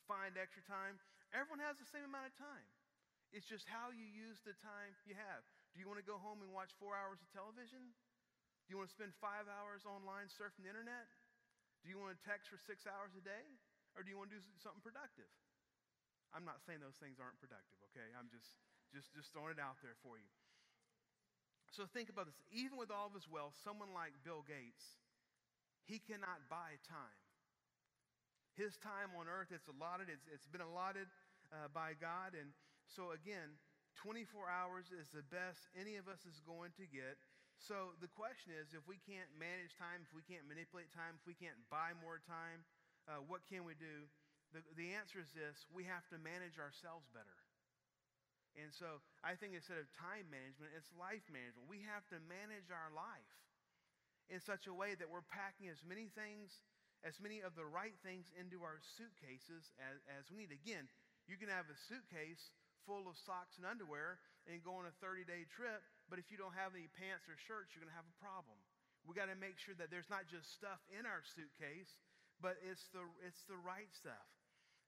find 0.05 0.35
extra 0.35 0.59
time. 0.67 0.99
Everyone 1.31 1.63
has 1.63 1.79
the 1.79 1.87
same 1.87 2.03
amount 2.03 2.27
of 2.27 2.35
time. 2.35 2.67
It's 3.31 3.47
just 3.47 3.65
how 3.71 3.95
you 3.95 4.03
use 4.03 4.43
the 4.43 4.53
time 4.59 4.91
you 5.07 5.15
have. 5.15 5.47
Do 5.73 5.79
you 5.79 5.87
want 5.87 5.99
to 6.03 6.07
go 6.07 6.19
home 6.19 6.43
and 6.43 6.51
watch 6.51 6.75
four 6.75 6.95
hours 6.95 7.23
of 7.23 7.27
television? 7.31 7.95
Do 8.67 8.67
you 8.67 8.77
want 8.79 8.91
to 8.91 8.95
spend 8.95 9.15
five 9.23 9.47
hours 9.47 9.87
online 9.87 10.27
surfing 10.35 10.67
the 10.67 10.71
internet? 10.71 11.07
Do 11.83 11.91
you 11.91 11.95
want 11.95 12.15
to 12.15 12.19
text 12.23 12.51
for 12.51 12.59
six 12.59 12.83
hours 12.83 13.15
a 13.15 13.23
day? 13.23 13.47
Or 13.95 14.03
do 14.03 14.11
you 14.11 14.19
want 14.19 14.31
to 14.31 14.35
do 14.35 14.43
something 14.59 14.83
productive? 14.83 15.31
I'm 16.35 16.43
not 16.43 16.59
saying 16.67 16.83
those 16.83 16.99
things 16.99 17.15
aren't 17.15 17.39
productive, 17.39 17.79
okay? 17.91 18.11
I'm 18.11 18.27
just, 18.27 18.59
just, 18.91 19.07
just 19.15 19.31
throwing 19.31 19.55
it 19.55 19.61
out 19.61 19.79
there 19.79 19.95
for 20.03 20.19
you. 20.19 20.27
So 21.71 21.83
think 21.89 22.09
about 22.09 22.25
this. 22.25 22.39
Even 22.51 22.77
with 22.77 22.91
all 22.91 23.07
of 23.07 23.15
his 23.15 23.27
wealth, 23.27 23.55
someone 23.63 23.91
like 23.91 24.13
Bill 24.23 24.45
Gates, 24.47 24.99
he 25.85 26.01
cannot 26.01 26.45
buy 26.49 26.81
time. 26.85 27.21
His 28.55 28.79
time 28.79 29.11
on 29.19 29.27
earth, 29.27 29.51
it's 29.51 29.67
allotted, 29.67 30.07
it's, 30.07 30.25
it's 30.31 30.47
been 30.47 30.63
allotted 30.63 31.11
uh, 31.51 31.67
by 31.75 31.93
God. 31.99 32.33
And 32.33 32.55
so, 32.87 33.11
again, 33.11 33.59
24 33.99 34.47
hours 34.47 34.91
is 34.95 35.11
the 35.11 35.27
best 35.27 35.67
any 35.75 35.99
of 35.99 36.07
us 36.07 36.23
is 36.23 36.39
going 36.47 36.71
to 36.79 36.87
get. 36.87 37.19
So 37.59 37.95
the 38.03 38.11
question 38.11 38.51
is 38.51 38.75
if 38.75 38.83
we 38.83 38.99
can't 39.07 39.31
manage 39.39 39.75
time, 39.79 40.03
if 40.03 40.11
we 40.11 40.23
can't 40.27 40.43
manipulate 40.47 40.91
time, 40.91 41.15
if 41.15 41.23
we 41.23 41.35
can't 41.35 41.59
buy 41.71 41.95
more 42.03 42.19
time, 42.19 42.67
uh, 43.07 43.23
what 43.23 43.47
can 43.47 43.63
we 43.63 43.75
do? 43.79 44.07
The, 44.51 44.63
the 44.75 44.91
answer 44.95 45.23
is 45.23 45.31
this 45.31 45.63
we 45.71 45.87
have 45.87 46.03
to 46.11 46.19
manage 46.19 46.59
ourselves 46.59 47.07
better. 47.15 47.44
And 48.55 48.71
so 48.71 49.03
I 49.19 49.35
think 49.35 49.51
instead 49.51 49.77
of 49.77 49.87
time 49.91 50.31
management, 50.31 50.71
it's 50.75 50.87
life 50.95 51.23
management. 51.27 51.67
We 51.67 51.83
have 51.83 52.07
to 52.11 52.17
manage 52.23 52.71
our 52.71 52.91
life 52.95 53.35
in 54.31 54.39
such 54.39 54.65
a 54.65 54.73
way 54.73 54.95
that 54.95 55.11
we're 55.11 55.27
packing 55.27 55.67
as 55.67 55.83
many 55.83 56.07
things, 56.15 56.63
as 57.03 57.19
many 57.19 57.43
of 57.43 57.53
the 57.53 57.67
right 57.67 57.93
things 58.01 58.31
into 58.33 58.63
our 58.63 58.79
suitcases 58.95 59.69
as, 59.77 59.99
as 60.07 60.31
we 60.31 60.47
need. 60.47 60.55
Again, 60.55 60.87
you 61.27 61.35
can 61.35 61.51
have 61.51 61.67
a 61.67 61.77
suitcase 61.91 62.55
full 62.87 63.09
of 63.09 63.17
socks 63.17 63.57
and 63.59 63.65
underwear 63.67 64.21
and 64.45 64.61
go 64.61 64.77
on 64.77 64.85
a 64.85 64.95
30 65.01 65.25
day 65.25 65.45
trip, 65.49 65.81
but 66.07 66.21
if 66.21 66.29
you 66.29 66.37
don't 66.37 66.55
have 66.55 66.73
any 66.77 66.87
pants 66.95 67.25
or 67.25 67.35
shirts, 67.35 67.73
you're 67.73 67.81
going 67.81 67.91
to 67.91 67.97
have 67.97 68.07
a 68.07 68.21
problem. 68.21 68.57
We 69.05 69.13
got 69.13 69.29
to 69.29 69.37
make 69.37 69.61
sure 69.61 69.77
that 69.77 69.93
there's 69.93 70.09
not 70.09 70.25
just 70.25 70.49
stuff 70.53 70.81
in 70.89 71.05
our 71.05 71.21
suitcase, 71.21 71.93
but 72.41 72.57
it's 72.65 72.89
the, 72.93 73.05
it's 73.21 73.45
the 73.45 73.57
right 73.61 73.89
stuff. 73.93 74.29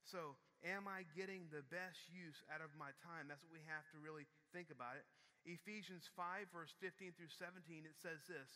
So, 0.10 0.40
am 0.66 0.90
I 0.90 1.06
getting 1.14 1.50
the 1.50 1.66
best 1.70 2.00
use 2.10 2.40
out 2.50 2.64
of 2.64 2.74
my 2.78 2.94
time? 3.04 3.30
That's 3.30 3.44
what 3.46 3.54
we 3.54 3.66
have 3.70 3.86
to 3.94 4.02
really 4.02 4.26
think 4.56 4.74
about 4.74 4.98
it. 4.98 5.06
Ephesians 5.46 6.10
5, 6.18 6.52
verse 6.52 6.74
15 6.82 7.14
through 7.16 7.32
17, 7.32 7.86
it 7.86 7.98
says 7.98 8.24
this 8.26 8.50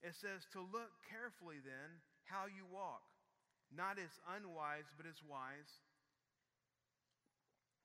It 0.00 0.16
says, 0.16 0.48
To 0.52 0.64
look 0.64 0.92
carefully 1.06 1.60
then 1.60 2.00
how 2.24 2.48
you 2.48 2.64
walk, 2.66 3.04
not 3.68 4.00
as 4.00 4.12
unwise, 4.30 4.88
but 4.96 5.04
as 5.04 5.20
wise 5.24 5.70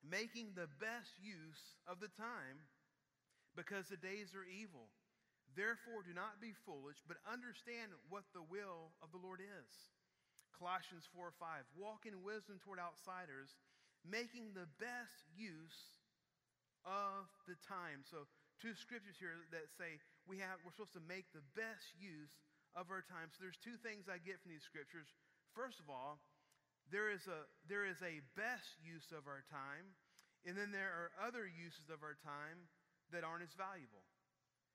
making 0.04 0.56
the 0.56 0.68
best 0.80 1.12
use 1.20 1.76
of 1.84 2.00
the 2.00 2.12
time 2.16 2.64
because 3.56 3.88
the 3.88 4.00
days 4.00 4.32
are 4.32 4.46
evil. 4.48 4.88
Therefore, 5.58 6.06
do 6.06 6.14
not 6.14 6.38
be 6.38 6.54
foolish, 6.64 7.02
but 7.04 7.18
understand 7.26 7.90
what 8.08 8.24
the 8.32 8.46
will 8.46 8.94
of 9.02 9.10
the 9.10 9.20
Lord 9.20 9.42
is. 9.42 9.70
Colossians 10.60 11.08
4 11.16 11.32
5. 11.40 11.64
Walk 11.80 12.04
in 12.04 12.20
wisdom 12.20 12.60
toward 12.60 12.76
outsiders, 12.76 13.56
making 14.04 14.52
the 14.52 14.68
best 14.76 15.24
use 15.32 15.96
of 16.84 17.24
the 17.48 17.56
time. 17.64 18.04
So, 18.04 18.28
two 18.60 18.76
scriptures 18.76 19.16
here 19.16 19.40
that 19.56 19.72
say 19.80 19.96
we 20.28 20.36
have, 20.44 20.60
we're 20.60 20.76
supposed 20.76 20.92
to 21.00 21.08
make 21.08 21.32
the 21.32 21.44
best 21.56 21.96
use 21.96 22.36
of 22.76 22.92
our 22.92 23.00
time. 23.00 23.32
So, 23.32 23.40
there's 23.40 23.56
two 23.64 23.80
things 23.80 24.04
I 24.12 24.20
get 24.20 24.36
from 24.44 24.52
these 24.52 24.68
scriptures. 24.68 25.08
First 25.56 25.80
of 25.80 25.88
all, 25.88 26.20
there 26.92 27.08
is 27.08 27.24
a, 27.24 27.48
there 27.64 27.88
is 27.88 27.96
a 28.04 28.20
best 28.36 28.76
use 28.84 29.08
of 29.16 29.24
our 29.24 29.40
time, 29.48 29.96
and 30.44 30.60
then 30.60 30.76
there 30.76 30.92
are 30.92 31.10
other 31.24 31.48
uses 31.48 31.88
of 31.88 32.04
our 32.04 32.20
time 32.20 32.68
that 33.16 33.24
aren't 33.24 33.48
as 33.48 33.56
valuable. 33.56 34.04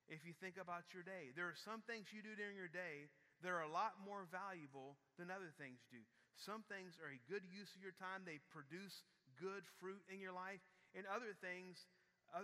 If 0.10 0.26
you 0.26 0.34
think 0.38 0.58
about 0.58 0.90
your 0.94 1.06
day, 1.06 1.34
there 1.38 1.46
are 1.46 1.58
some 1.62 1.86
things 1.86 2.10
you 2.10 2.26
do 2.26 2.34
during 2.34 2.58
your 2.58 2.70
day 2.70 3.10
they're 3.46 3.62
a 3.62 3.70
lot 3.70 4.02
more 4.02 4.26
valuable 4.34 4.98
than 5.22 5.30
other 5.30 5.54
things 5.62 5.86
do. 5.94 6.02
Some 6.36 6.66
things 6.68 6.98
are 7.00 7.14
a 7.14 7.22
good 7.30 7.46
use 7.46 7.70
of 7.78 7.86
your 7.86 7.96
time, 7.96 8.26
they 8.26 8.42
produce 8.50 9.06
good 9.38 9.64
fruit 9.80 10.02
in 10.10 10.20
your 10.20 10.34
life, 10.36 10.60
and 10.98 11.06
other 11.06 11.38
things, 11.38 11.86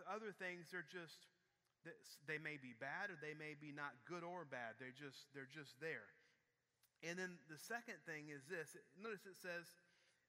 other 0.08 0.32
things 0.38 0.70
they're 0.70 0.88
just 0.88 1.28
they 2.30 2.38
may 2.38 2.62
be 2.62 2.78
bad 2.78 3.10
or 3.10 3.18
they 3.18 3.34
may 3.34 3.58
be 3.58 3.74
not 3.74 3.98
good 4.06 4.22
or 4.22 4.46
bad. 4.46 4.78
They're 4.78 4.94
just 4.94 5.26
they're 5.34 5.50
just 5.50 5.74
there. 5.82 6.14
And 7.02 7.18
then 7.18 7.42
the 7.50 7.58
second 7.58 7.98
thing 8.06 8.30
is 8.30 8.46
this. 8.46 8.78
Notice 9.02 9.26
it 9.26 9.42
says 9.42 9.66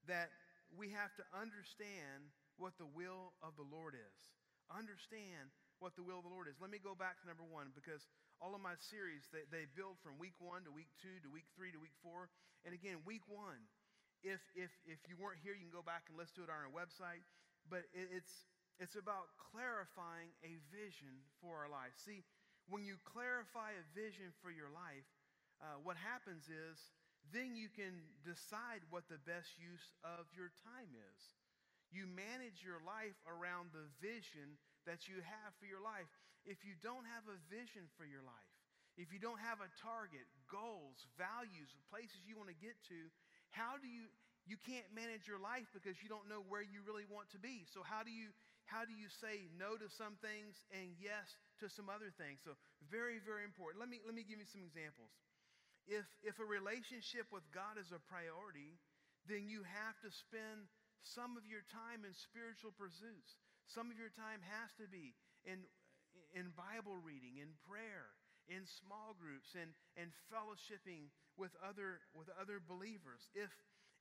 that 0.09 0.33
we 0.73 0.89
have 0.97 1.13
to 1.21 1.25
understand 1.37 2.33
what 2.57 2.81
the 2.81 2.89
will 2.89 3.37
of 3.45 3.53
the 3.61 3.69
Lord 3.69 3.93
is. 3.93 4.17
Understand 4.73 5.53
what 5.85 5.93
the 6.01 6.05
will 6.07 6.25
of 6.25 6.25
the 6.25 6.33
Lord 6.33 6.49
is. 6.49 6.57
Let 6.57 6.73
me 6.73 6.81
go 6.81 6.97
back 6.97 7.21
to 7.21 7.29
number 7.29 7.45
one 7.45 7.77
because 7.77 8.09
all 8.43 8.59
of 8.59 8.61
my 8.61 8.75
series, 8.91 9.31
they, 9.31 9.47
they 9.55 9.71
build 9.79 10.03
from 10.03 10.19
week 10.19 10.35
one 10.43 10.67
to 10.67 10.75
week 10.75 10.91
two 10.99 11.15
to 11.23 11.31
week 11.31 11.47
three 11.55 11.71
to 11.71 11.79
week 11.79 11.95
four. 12.03 12.27
And 12.67 12.75
again, 12.75 12.99
week 13.07 13.23
one, 13.31 13.71
if, 14.27 14.43
if, 14.59 14.75
if 14.83 14.99
you 15.07 15.15
weren't 15.15 15.39
here, 15.39 15.55
you 15.55 15.63
can 15.63 15.71
go 15.71 15.87
back 15.87 16.11
and 16.11 16.19
listen 16.19 16.43
to 16.43 16.45
it 16.47 16.51
on 16.51 16.59
our 16.59 16.75
website. 16.75 17.23
But 17.71 17.87
it, 17.95 18.11
it's, 18.11 18.51
it's 18.83 18.99
about 18.99 19.31
clarifying 19.39 20.35
a 20.43 20.59
vision 20.75 21.23
for 21.39 21.63
our 21.63 21.71
life. 21.71 21.95
See, 22.03 22.27
when 22.67 22.83
you 22.83 22.99
clarify 23.07 23.79
a 23.79 23.87
vision 23.95 24.35
for 24.43 24.51
your 24.51 24.75
life, 24.75 25.07
uh, 25.63 25.79
what 25.87 25.95
happens 25.95 26.51
is 26.51 26.79
then 27.31 27.55
you 27.55 27.71
can 27.71 28.03
decide 28.27 28.83
what 28.91 29.07
the 29.07 29.23
best 29.23 29.55
use 29.55 29.95
of 30.03 30.27
your 30.35 30.51
time 30.67 30.91
is. 30.91 31.21
You 31.95 32.11
manage 32.11 32.67
your 32.67 32.83
life 32.83 33.15
around 33.31 33.71
the 33.71 33.87
vision 34.03 34.59
that 34.91 35.07
you 35.07 35.23
have 35.23 35.55
for 35.63 35.71
your 35.71 35.79
life. 35.79 36.11
If 36.45 36.67
you 36.67 36.75
don't 36.83 37.07
have 37.07 37.27
a 37.31 37.39
vision 37.51 37.87
for 37.95 38.03
your 38.03 38.23
life, 38.23 38.53
if 39.01 39.09
you 39.15 39.23
don't 39.23 39.41
have 39.41 39.63
a 39.65 39.71
target, 39.81 40.27
goals, 40.51 41.01
values, 41.17 41.73
places 41.89 42.21
you 42.29 42.37
want 42.37 42.53
to 42.53 42.59
get 42.59 42.77
to, 42.93 43.09
how 43.55 43.81
do 43.81 43.89
you 43.89 44.11
you 44.43 44.59
can't 44.59 44.91
manage 44.91 45.31
your 45.31 45.39
life 45.39 45.71
because 45.71 45.95
you 46.03 46.11
don't 46.11 46.27
know 46.27 46.43
where 46.51 46.67
you 46.67 46.83
really 46.83 47.07
want 47.07 47.31
to 47.31 47.39
be. 47.39 47.63
So 47.71 47.87
how 47.87 48.03
do 48.03 48.11
you 48.11 48.35
how 48.67 48.83
do 48.83 48.91
you 48.91 49.07
say 49.23 49.47
no 49.55 49.79
to 49.79 49.87
some 49.87 50.19
things 50.19 50.59
and 50.75 50.99
yes 50.99 51.39
to 51.63 51.71
some 51.71 51.87
other 51.87 52.11
things? 52.11 52.43
So 52.43 52.59
very 52.91 53.23
very 53.23 53.47
important. 53.47 53.79
Let 53.79 53.89
me 53.89 54.03
let 54.03 54.19
me 54.19 54.27
give 54.27 54.43
you 54.43 54.49
some 54.51 54.67
examples. 54.67 55.15
If 55.87 56.07
if 56.27 56.43
a 56.43 56.47
relationship 56.47 57.31
with 57.31 57.47
God 57.55 57.79
is 57.79 57.95
a 57.95 58.03
priority, 58.11 58.83
then 59.31 59.47
you 59.47 59.63
have 59.63 59.95
to 60.03 60.11
spend 60.11 60.67
some 61.07 61.39
of 61.39 61.47
your 61.47 61.63
time 61.71 62.03
in 62.07 62.15
spiritual 62.15 62.75
pursuits. 62.75 63.39
Some 63.71 63.91
of 63.91 63.97
your 63.99 64.11
time 64.15 64.43
has 64.43 64.71
to 64.79 64.87
be 64.91 65.15
in, 65.47 65.63
in 66.33 66.53
Bible 66.57 66.97
reading, 67.01 67.39
in 67.41 67.53
prayer, 67.69 68.13
in 68.49 68.65
small 68.65 69.15
groups, 69.15 69.55
and, 69.55 69.73
and 69.95 70.11
fellowshipping 70.33 71.13
with 71.37 71.53
other, 71.63 72.03
with 72.13 72.29
other 72.37 72.59
believers. 72.59 73.29
If, 73.37 73.53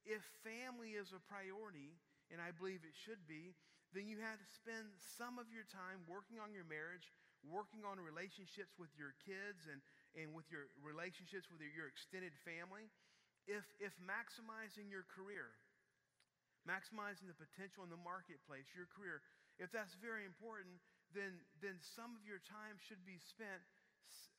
if 0.04 0.24
family 0.42 0.98
is 0.98 1.14
a 1.14 1.22
priority, 1.22 2.00
and 2.32 2.40
I 2.40 2.56
believe 2.56 2.82
it 2.88 2.96
should 2.96 3.22
be, 3.28 3.56
then 3.92 4.08
you 4.08 4.24
have 4.24 4.40
to 4.40 4.48
spend 4.56 4.96
some 5.20 5.36
of 5.36 5.52
your 5.52 5.68
time 5.68 6.08
working 6.08 6.40
on 6.40 6.56
your 6.56 6.64
marriage, 6.64 7.12
working 7.44 7.84
on 7.84 8.00
relationships 8.00 8.80
with 8.80 8.92
your 8.96 9.12
kids, 9.28 9.68
and, 9.68 9.84
and 10.16 10.32
with 10.32 10.48
your 10.48 10.72
relationships 10.80 11.52
with 11.52 11.60
your, 11.60 11.92
extended 11.92 12.32
family. 12.48 12.88
If, 13.50 13.68
if 13.84 13.92
maximizing 14.00 14.88
your 14.88 15.04
career, 15.12 15.52
maximizing 16.64 17.28
the 17.28 17.36
potential 17.36 17.84
in 17.84 17.92
the 17.92 18.00
marketplace, 18.00 18.70
your 18.72 18.88
career, 18.88 19.20
if 19.60 19.74
that's 19.76 19.98
very 20.00 20.24
important, 20.24 20.80
then, 21.14 21.40
then 21.62 21.78
some 21.82 22.16
of 22.16 22.24
your 22.24 22.40
time 22.44 22.80
should 22.80 23.02
be 23.06 23.20
spent, 23.20 23.62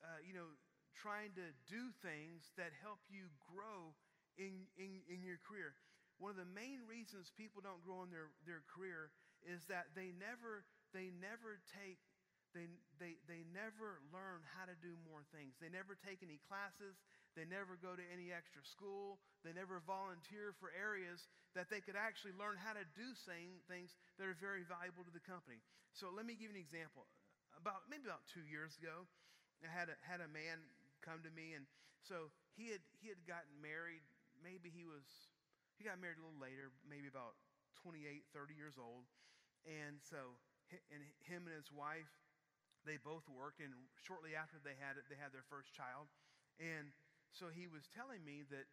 uh, 0.03 0.21
you 0.25 0.33
know, 0.35 0.49
trying 0.97 1.33
to 1.35 1.47
do 1.69 1.93
things 2.05 2.53
that 2.61 2.73
help 2.85 3.01
you 3.09 3.33
grow 3.41 3.97
in, 4.37 4.69
in, 4.77 5.03
in 5.09 5.25
your 5.25 5.41
career. 5.41 5.75
One 6.21 6.37
of 6.37 6.41
the 6.41 6.53
main 6.53 6.85
reasons 6.87 7.33
people 7.35 7.65
don't 7.65 7.83
grow 7.83 8.05
in 8.07 8.11
their, 8.13 8.31
their 8.47 8.63
career 8.69 9.11
is 9.43 9.67
that 9.67 9.91
they 9.97 10.15
never, 10.15 10.63
they 10.95 11.11
never 11.11 11.59
take 11.75 11.99
they, 12.53 12.69
they, 13.01 13.17
they 13.25 13.49
never 13.49 14.05
learn 14.13 14.45
how 14.53 14.69
to 14.69 14.77
do 14.77 14.93
more 15.09 15.25
things. 15.33 15.57
They 15.57 15.73
never 15.73 15.97
take 15.97 16.21
any 16.21 16.37
classes. 16.45 17.01
They 17.33 17.49
never 17.49 17.81
go 17.81 17.97
to 17.97 18.05
any 18.13 18.29
extra 18.29 18.61
school. 18.65 19.17
They 19.41 19.57
never 19.57 19.81
volunteer 19.89 20.53
for 20.61 20.69
areas 20.77 21.25
that 21.57 21.73
they 21.73 21.81
could 21.81 21.97
actually 21.97 22.37
learn 22.37 22.61
how 22.61 22.77
to 22.77 22.85
do 22.93 23.09
things 23.25 23.97
that 24.21 24.29
are 24.29 24.37
very 24.37 24.65
valuable 24.69 25.05
to 25.05 25.13
the 25.13 25.25
company. 25.25 25.65
So 25.97 26.13
let 26.13 26.25
me 26.29 26.37
give 26.37 26.53
you 26.53 26.57
an 26.57 26.61
example. 26.61 27.09
About 27.57 27.89
maybe 27.89 28.09
about 28.09 28.25
two 28.33 28.45
years 28.49 28.77
ago, 28.81 29.05
I 29.61 29.69
had 29.69 29.93
a, 29.93 29.97
had 30.05 30.25
a 30.25 30.29
man 30.29 30.61
come 31.05 31.21
to 31.25 31.33
me, 31.33 31.53
and 31.53 31.69
so 32.01 32.33
he 32.57 32.73
had 32.73 32.83
he 32.99 33.13
had 33.13 33.21
gotten 33.29 33.53
married. 33.61 34.03
Maybe 34.41 34.73
he 34.73 34.89
was 34.89 35.05
he 35.77 35.85
got 35.85 36.01
married 36.01 36.19
a 36.19 36.25
little 36.25 36.41
later, 36.41 36.73
maybe 36.89 37.07
about 37.13 37.37
28, 37.85 38.25
30 38.33 38.57
years 38.57 38.81
old, 38.81 39.05
and 39.69 40.01
so 40.01 40.41
and 40.73 41.05
him 41.29 41.45
and 41.45 41.55
his 41.55 41.69
wife 41.69 42.09
they 42.83 42.99
both 42.99 43.23
worked, 43.31 43.63
and 43.63 43.71
shortly 44.03 44.35
after 44.35 44.59
they 44.59 44.75
had 44.75 44.99
they 45.07 45.19
had 45.21 45.31
their 45.31 45.47
first 45.47 45.71
child. 45.77 46.11
And 46.59 46.91
so 47.33 47.49
he 47.49 47.67
was 47.67 47.89
telling 47.97 48.21
me 48.25 48.45
that 48.53 48.69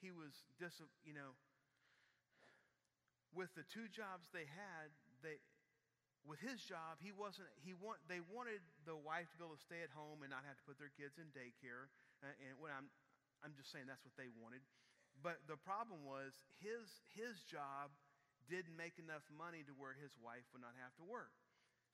he 0.00 0.10
was, 0.10 0.32
dis- 0.56 0.80
you 1.04 1.12
know, 1.12 1.36
with 3.36 3.52
the 3.52 3.66
two 3.68 3.88
jobs 3.92 4.32
they 4.32 4.48
had, 4.48 4.88
they, 5.20 5.36
with 6.24 6.40
his 6.40 6.64
job, 6.64 7.00
he 7.00 7.12
wasn't, 7.12 7.48
he 7.60 7.76
want, 7.76 8.00
they 8.08 8.24
wanted 8.32 8.64
the 8.88 8.96
wife 8.96 9.28
to 9.32 9.36
be 9.36 9.44
able 9.44 9.56
to 9.56 9.64
stay 9.64 9.84
at 9.84 9.92
home 9.92 10.24
and 10.24 10.32
not 10.32 10.44
have 10.48 10.56
to 10.56 10.64
put 10.64 10.80
their 10.80 10.92
kids 10.92 11.20
in 11.20 11.28
daycare. 11.36 11.92
And 12.24 12.56
when 12.58 12.72
I'm, 12.72 12.88
I'm 13.44 13.52
just 13.54 13.70
saying 13.70 13.86
that's 13.86 14.02
what 14.02 14.16
they 14.16 14.32
wanted. 14.40 14.64
But 15.20 15.44
the 15.50 15.58
problem 15.58 16.06
was 16.06 16.32
his, 16.62 16.86
his 17.12 17.42
job 17.44 17.92
didn't 18.48 18.74
make 18.74 18.96
enough 18.96 19.26
money 19.28 19.66
to 19.68 19.74
where 19.76 19.92
his 19.92 20.16
wife 20.18 20.46
would 20.54 20.64
not 20.64 20.72
have 20.80 20.94
to 20.96 21.04
work. 21.04 21.34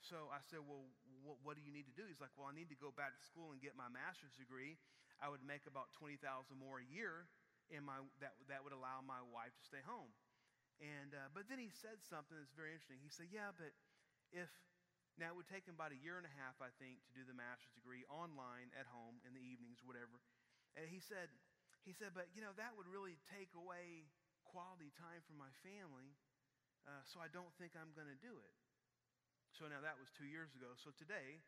So 0.05 0.29
I 0.29 0.45
said, 0.45 0.61
Well, 0.63 0.85
what, 1.25 1.41
what, 1.41 1.55
do 1.57 1.65
you 1.65 1.73
need 1.73 1.89
to 1.89 1.97
do? 1.97 2.05
He's 2.05 2.21
like, 2.21 2.33
Well, 2.37 2.49
I 2.49 2.55
need 2.55 2.69
to 2.69 2.79
go 2.79 2.93
back 2.93 3.17
to 3.17 3.23
school 3.25 3.57
and 3.57 3.59
get 3.59 3.73
my 3.75 3.89
master's 3.89 4.37
degree. 4.37 4.77
I 5.23 5.31
would 5.31 5.43
make 5.43 5.67
about 5.67 5.95
20000 5.97 6.23
more 6.57 6.83
a 6.83 6.87
year, 6.87 7.31
and 7.71 7.87
my, 7.87 8.03
that, 8.19 8.35
that 8.51 8.63
would 8.63 8.75
allow 8.75 9.03
my 9.03 9.23
wife 9.23 9.55
to 9.57 9.65
stay 9.65 9.83
home. 9.85 10.11
And, 10.83 11.15
uh, 11.15 11.31
but 11.31 11.47
then 11.47 11.63
he 11.63 11.71
said 11.71 12.03
something 12.03 12.35
that's 12.35 12.55
very 12.55 12.75
interesting. 12.75 12.99
He 12.99 13.13
said, 13.13 13.31
Yeah, 13.31 13.55
but 13.55 13.71
if, 14.35 14.51
now 15.15 15.31
it 15.31 15.37
would 15.39 15.47
take 15.47 15.71
him 15.71 15.79
about 15.79 15.95
a 15.95 16.01
year 16.01 16.19
and 16.19 16.27
a 16.27 16.35
half, 16.43 16.59
I 16.59 16.75
think, 16.83 16.99
to 17.07 17.13
do 17.15 17.23
the 17.23 17.37
master's 17.37 17.71
degree 17.79 18.03
online 18.11 18.75
at 18.75 18.91
home 18.91 19.23
in 19.23 19.31
the 19.31 19.45
evenings, 19.45 19.79
whatever. 19.87 20.19
And 20.75 20.91
he 20.91 20.99
said, 20.99 21.31
he 21.87 21.95
said, 21.95 22.11
but 22.11 22.27
you 22.35 22.43
know, 22.43 22.51
that 22.59 22.75
would 22.75 22.91
really 22.91 23.15
take 23.31 23.55
away 23.55 24.11
quality 24.43 24.91
time 24.99 25.23
from 25.23 25.39
my 25.39 25.51
family, 25.63 26.19
uh, 26.91 27.03
so 27.07 27.23
I 27.23 27.31
don't 27.31 27.55
think 27.55 27.79
I'm 27.79 27.95
going 27.95 28.11
to 28.11 28.19
do 28.19 28.35
it. 28.35 28.55
So 29.55 29.71
now 29.71 29.79
that 29.87 29.95
was 29.95 30.11
two 30.11 30.27
years 30.27 30.51
ago. 30.59 30.75
So 30.75 30.91
today, 30.91 31.39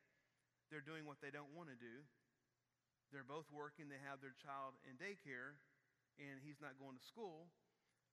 they're 0.70 0.84
doing 0.84 1.06
what 1.06 1.18
they 1.18 1.34
don't 1.34 1.50
want 1.54 1.70
to 1.74 1.78
do. 1.78 2.06
They're 3.14 3.26
both 3.26 3.46
working, 3.52 3.86
they 3.86 4.02
have 4.02 4.18
their 4.18 4.34
child 4.34 4.78
in 4.86 4.98
daycare, 4.98 5.58
and 6.18 6.42
he's 6.42 6.58
not 6.58 6.76
going 6.80 6.98
to 6.98 7.04
school 7.04 7.50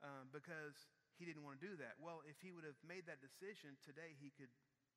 um, 0.06 0.30
because 0.30 0.76
he 1.18 1.26
didn't 1.26 1.42
want 1.42 1.58
to 1.60 1.64
do 1.64 1.74
that. 1.82 1.98
Well, 1.98 2.22
if 2.26 2.38
he 2.42 2.54
would 2.54 2.68
have 2.68 2.78
made 2.86 3.10
that 3.10 3.24
decision 3.24 3.80
today, 3.82 4.14
he 4.18 4.30
could, 4.34 4.52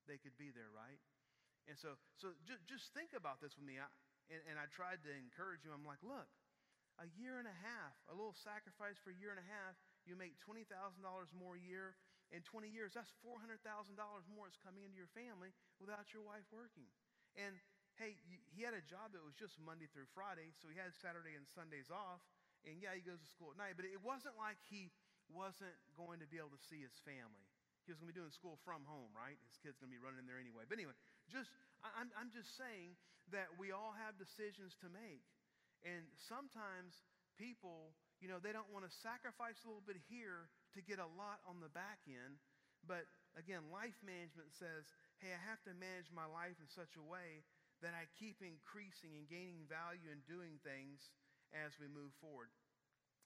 they 0.05 0.21
could 0.21 0.35
be 0.37 0.53
there, 0.53 0.69
right? 0.73 1.01
And 1.65 1.75
so, 1.75 1.99
so 2.15 2.31
just, 2.47 2.63
just 2.69 2.93
think 2.95 3.11
about 3.17 3.43
this 3.43 3.57
with 3.57 3.65
me. 3.65 3.81
I, 3.81 3.87
and, 4.29 4.41
and 4.49 4.55
I 4.59 4.67
tried 4.71 5.03
to 5.07 5.11
encourage 5.11 5.63
him. 5.63 5.75
I'm 5.75 5.87
like, 5.87 6.03
look, 6.03 6.27
a 6.99 7.07
year 7.17 7.37
and 7.37 7.47
a 7.47 7.57
half, 7.63 7.95
a 8.09 8.15
little 8.15 8.35
sacrifice 8.35 8.97
for 9.01 9.13
a 9.13 9.17
year 9.17 9.33
and 9.33 9.41
a 9.41 9.47
half, 9.47 9.77
you 10.07 10.15
make 10.15 10.39
$20,000 10.43 10.67
more 11.35 11.59
a 11.59 11.63
year 11.63 11.99
in 12.31 12.43
20 12.43 12.67
years, 12.67 12.91
that's 12.91 13.11
$400,000 13.23 13.63
more 14.27 14.51
that's 14.51 14.59
coming 14.59 14.83
into 14.83 14.99
your 14.99 15.11
family 15.15 15.55
without 15.79 16.11
your 16.11 16.27
wife 16.27 16.43
working. 16.51 16.91
And 17.39 17.55
hey, 17.97 18.13
he 18.53 18.61
had 18.61 18.77
a 18.77 18.83
job 18.85 19.13
that 19.17 19.21
was 19.25 19.33
just 19.33 19.57
Monday 19.57 19.89
through 19.89 20.09
Friday, 20.13 20.53
so 20.61 20.69
he 20.69 20.77
had 20.77 20.93
Saturday 21.01 21.33
and 21.33 21.45
Sundays 21.49 21.89
off. 21.89 22.21
And 22.65 22.77
yeah, 22.81 22.93
he 22.93 23.01
goes 23.01 23.21
to 23.21 23.29
school 23.29 23.53
at 23.53 23.57
night, 23.57 23.77
but 23.77 23.85
it 23.85 24.01
wasn't 24.01 24.37
like 24.37 24.57
he 24.69 24.89
wasn't 25.33 25.75
going 25.97 26.21
to 26.21 26.27
be 26.29 26.37
able 26.37 26.53
to 26.53 26.63
see 26.69 26.81
his 26.81 26.93
family. 27.05 27.45
He 27.85 27.95
was 27.95 28.01
going 28.01 28.11
to 28.11 28.15
be 28.15 28.19
doing 28.19 28.33
school 28.35 28.59
from 28.67 28.83
home, 28.83 29.07
right? 29.15 29.39
His 29.47 29.57
kid's 29.63 29.79
going 29.79 29.89
to 29.89 29.95
be 29.95 30.01
running 30.01 30.19
in 30.19 30.27
there 30.27 30.41
anyway. 30.41 30.67
But 30.67 30.75
anyway, 30.75 30.97
just 31.31 31.47
I'm, 31.95 32.11
I'm 32.19 32.31
just 32.35 32.51
saying 32.59 32.99
that 33.31 33.47
we 33.55 33.71
all 33.71 33.95
have 33.95 34.19
decisions 34.19 34.75
to 34.83 34.91
make. 34.91 35.23
And 35.87 36.03
sometimes 36.27 36.99
people, 37.39 37.95
you 38.19 38.27
know, 38.27 38.43
they 38.43 38.51
don't 38.51 38.67
want 38.75 38.83
to 38.83 38.91
sacrifice 38.91 39.61
a 39.63 39.71
little 39.71 39.85
bit 39.85 39.99
here 40.11 40.51
to 40.75 40.83
get 40.83 40.99
a 40.99 41.07
lot 41.15 41.39
on 41.47 41.63
the 41.63 41.71
back 41.71 42.03
end. 42.09 42.41
But 42.83 43.07
again, 43.39 43.71
life 43.71 43.95
management 44.03 44.51
says, 44.59 44.83
hey, 45.23 45.31
I 45.31 45.39
have 45.47 45.63
to 45.69 45.73
manage 45.77 46.11
my 46.11 46.27
life 46.27 46.59
in 46.59 46.67
such 46.67 46.99
a 46.99 47.03
way 47.03 47.47
that 47.81 47.93
I 47.93 48.09
keep 48.17 48.41
increasing 48.41 49.13
and 49.13 49.29
gaining 49.29 49.69
value 49.69 50.09
in 50.09 50.25
doing 50.25 50.57
things 50.65 51.13
as 51.53 51.77
we 51.77 51.87
move 51.87 52.11
forward. 52.17 52.49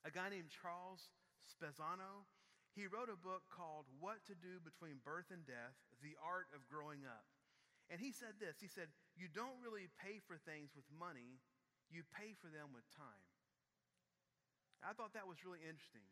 A 0.03 0.11
guy 0.11 0.27
named 0.27 0.51
Charles 0.51 1.07
Spezzano, 1.47 2.27
he 2.71 2.87
wrote 2.87 3.11
a 3.11 3.19
book 3.19 3.47
called 3.51 3.87
What 3.99 4.23
to 4.27 4.35
Do 4.35 4.63
Between 4.63 5.03
Birth 5.03 5.31
and 5.31 5.43
Death 5.43 5.75
The 5.99 6.15
Art 6.23 6.47
of 6.55 6.67
Growing 6.71 7.03
Up. 7.03 7.27
And 7.91 7.99
he 7.99 8.15
said 8.15 8.39
this 8.39 8.59
He 8.63 8.71
said, 8.71 8.87
You 9.19 9.27
don't 9.27 9.59
really 9.59 9.91
pay 9.99 10.23
for 10.23 10.39
things 10.39 10.71
with 10.71 10.87
money, 10.95 11.43
you 11.91 12.07
pay 12.15 12.35
for 12.39 12.47
them 12.47 12.71
with 12.71 12.87
time. 12.95 13.23
I 14.81 14.97
thought 14.97 15.13
that 15.13 15.29
was 15.29 15.43
really 15.45 15.61
interesting. 15.61 16.07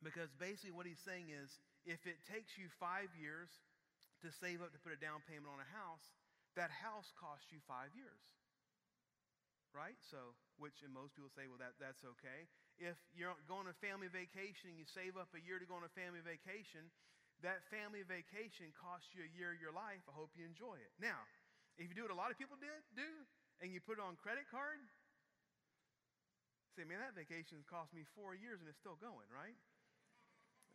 Because 0.00 0.32
basically, 0.38 0.72
what 0.72 0.88
he's 0.88 1.02
saying 1.02 1.32
is 1.32 1.60
if 1.84 2.04
it 2.06 2.22
takes 2.24 2.56
you 2.56 2.70
five 2.78 3.10
years 3.16 3.50
to 4.24 4.32
save 4.32 4.64
up 4.64 4.72
to 4.72 4.80
put 4.80 4.94
a 4.94 5.00
down 5.00 5.20
payment 5.28 5.50
on 5.50 5.60
a 5.60 5.68
house, 5.72 6.14
that 6.56 6.72
house 6.72 7.12
costs 7.14 7.52
you 7.52 7.60
five 7.68 7.92
years. 7.92 8.24
Right? 9.76 10.00
So, 10.08 10.32
which 10.56 10.80
and 10.80 10.88
most 10.88 11.12
people 11.12 11.28
say, 11.28 11.44
well, 11.52 11.60
that, 11.60 11.76
that's 11.76 12.00
okay. 12.16 12.48
If 12.80 12.96
you're 13.12 13.36
going 13.44 13.68
on 13.68 13.72
a 13.72 13.76
family 13.76 14.08
vacation 14.08 14.72
and 14.72 14.76
you 14.80 14.88
save 14.88 15.20
up 15.20 15.28
a 15.36 15.40
year 15.44 15.60
to 15.60 15.68
go 15.68 15.76
on 15.76 15.84
a 15.84 15.92
family 15.92 16.24
vacation, 16.24 16.88
that 17.44 17.60
family 17.68 18.00
vacation 18.00 18.72
costs 18.72 19.12
you 19.12 19.28
a 19.28 19.32
year 19.36 19.52
of 19.52 19.60
your 19.60 19.76
life. 19.76 20.00
I 20.08 20.16
hope 20.16 20.32
you 20.32 20.48
enjoy 20.48 20.80
it. 20.80 20.92
Now, 20.96 21.20
if 21.76 21.92
you 21.92 21.94
do 21.96 22.08
what 22.08 22.14
a 22.14 22.16
lot 22.16 22.32
of 22.32 22.40
people 22.40 22.56
did 22.56 22.80
do, 22.96 23.04
and 23.60 23.68
you 23.72 23.84
put 23.84 24.00
it 24.00 24.04
on 24.04 24.16
credit 24.16 24.48
card, 24.48 24.80
say, 26.76 26.84
man, 26.84 27.00
that 27.00 27.16
vacation 27.16 27.60
cost 27.68 27.92
me 27.92 28.04
four 28.16 28.36
years 28.36 28.60
and 28.60 28.68
it's 28.68 28.80
still 28.80 28.96
going, 29.00 29.28
right? 29.32 29.56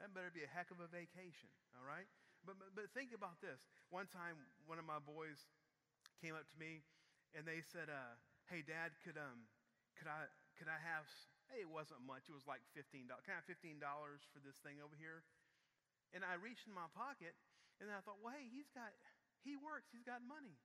That 0.01 0.13
better 0.13 0.33
be 0.33 0.41
a 0.45 0.49
heck 0.49 0.73
of 0.73 0.81
a 0.81 0.89
vacation, 0.89 1.49
all 1.77 1.85
right? 1.85 2.09
But, 2.41 2.57
but, 2.57 2.73
but 2.73 2.89
think 2.97 3.13
about 3.13 3.37
this. 3.41 3.61
One 3.93 4.09
time, 4.09 4.37
one 4.65 4.81
of 4.81 4.85
my 4.85 4.97
boys 4.97 5.37
came 6.21 6.37
up 6.37 6.45
to 6.45 6.57
me 6.61 6.85
and 7.33 7.43
they 7.43 7.65
said, 7.65 7.89
uh, 7.89 8.13
hey, 8.45 8.61
Dad, 8.61 8.93
could, 9.01 9.17
um, 9.17 9.49
could, 9.97 10.05
I, 10.05 10.29
could 10.55 10.69
I 10.69 10.77
have, 10.77 11.09
hey, 11.49 11.65
it 11.65 11.71
wasn't 11.71 12.05
much. 12.05 12.29
It 12.29 12.37
was 12.37 12.45
like 12.45 12.61
$15. 12.77 13.09
Can 13.25 13.33
I 13.33 13.41
have 13.41 13.49
$15 13.49 13.81
for 14.29 14.39
this 14.45 14.61
thing 14.61 14.77
over 14.79 14.93
here? 14.93 15.25
And 16.13 16.21
I 16.21 16.37
reached 16.37 16.69
in 16.69 16.75
my 16.77 16.87
pocket 16.93 17.33
and 17.81 17.89
I 17.89 17.99
thought, 18.05 18.21
well, 18.21 18.37
hey, 18.37 18.45
he's 18.45 18.69
got, 18.71 18.93
he 19.41 19.57
works, 19.57 19.89
he's 19.89 20.05
got 20.05 20.21
money. 20.21 20.61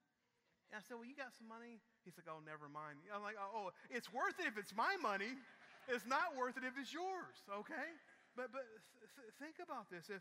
And 0.69 0.77
I 0.77 0.83
said, 0.83 0.99
well, 0.99 1.07
you 1.07 1.15
got 1.15 1.33
some 1.33 1.47
money? 1.47 1.79
He's 2.03 2.19
like, 2.19 2.27
oh, 2.27 2.43
never 2.43 2.67
mind. 2.67 2.99
I'm 3.09 3.23
like, 3.23 3.39
oh, 3.39 3.71
it's 3.89 4.11
worth 4.11 4.37
it 4.43 4.51
if 4.51 4.59
it's 4.59 4.75
my 4.75 4.99
money. 4.99 5.39
It's 5.87 6.03
not 6.03 6.35
worth 6.35 6.59
it 6.59 6.67
if 6.67 6.75
it's 6.75 6.91
yours, 6.91 7.39
okay? 7.47 7.95
But, 8.35 8.51
but 8.51 8.67
th- 9.15 9.31
think 9.39 9.63
about 9.63 9.87
this. 9.87 10.11
If, 10.11 10.19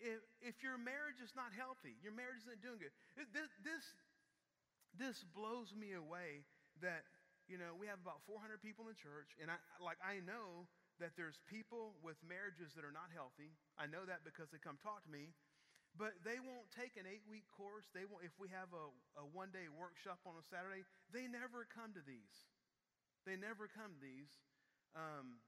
if, 0.00 0.24
if 0.40 0.56
your 0.64 0.80
marriage 0.80 1.20
is 1.20 1.36
not 1.36 1.52
healthy, 1.52 2.00
your 2.00 2.16
marriage 2.16 2.40
isn't 2.48 2.64
doing 2.64 2.80
good, 2.80 2.92
this, 3.36 3.52
this, 3.60 3.84
this 4.98 5.24
blows 5.36 5.72
me 5.76 5.92
away 5.92 6.44
that, 6.80 7.06
you 7.48 7.56
know, 7.56 7.76
we 7.76 7.86
have 7.86 8.00
about 8.02 8.24
400 8.26 8.60
people 8.60 8.88
in 8.88 8.92
the 8.92 9.00
church, 9.00 9.36
and 9.40 9.48
I, 9.48 9.56
like, 9.80 10.00
I 10.02 10.20
know 10.24 10.68
that 10.98 11.12
there's 11.16 11.40
people 11.44 11.96
with 12.00 12.16
marriages 12.24 12.72
that 12.74 12.84
are 12.84 12.94
not 12.94 13.12
healthy. 13.12 13.52
I 13.76 13.84
know 13.84 14.08
that 14.08 14.24
because 14.24 14.48
they 14.48 14.60
come 14.60 14.80
talk 14.80 15.04
to 15.04 15.12
me. 15.12 15.36
But 15.96 16.12
they 16.28 16.36
won't 16.36 16.68
take 16.76 17.00
an 17.00 17.08
eight 17.08 17.24
week 17.24 17.48
course. 17.56 17.88
They 17.96 18.04
won't, 18.04 18.20
if 18.20 18.36
we 18.36 18.52
have 18.52 18.68
a, 18.76 18.92
a 19.16 19.24
one 19.32 19.48
day 19.48 19.64
workshop 19.72 20.20
on 20.28 20.36
a 20.36 20.44
Saturday, 20.44 20.84
they 21.08 21.24
never 21.24 21.64
come 21.64 21.96
to 21.96 22.04
these. 22.04 22.36
They 23.24 23.36
never 23.36 23.64
come 23.64 23.96
to 23.96 24.00
these. 24.00 24.28
Um, 24.92 25.40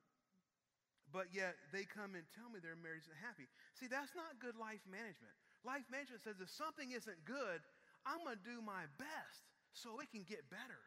but 1.13 1.33
yet 1.33 1.57
they 1.73 1.89
come 1.89 2.17
and 2.17 2.25
tell 2.37 2.49
me 2.49 2.61
their 2.61 2.77
marriage 2.77 3.09
isn't 3.09 3.21
happy. 3.21 3.49
See, 3.77 3.89
that's 3.89 4.13
not 4.13 4.41
good 4.41 4.57
life 4.57 4.85
management. 4.89 5.33
Life 5.65 5.85
management 5.93 6.25
says 6.25 6.41
if 6.41 6.49
something 6.49 6.93
isn't 6.93 7.25
good, 7.29 7.61
I'm 8.07 8.23
going 8.23 8.39
to 8.39 8.47
do 8.47 8.59
my 8.63 8.87
best 8.99 9.43
so 9.73 9.99
it 10.03 10.11
can 10.11 10.23
get 10.27 10.47
better. 10.51 10.83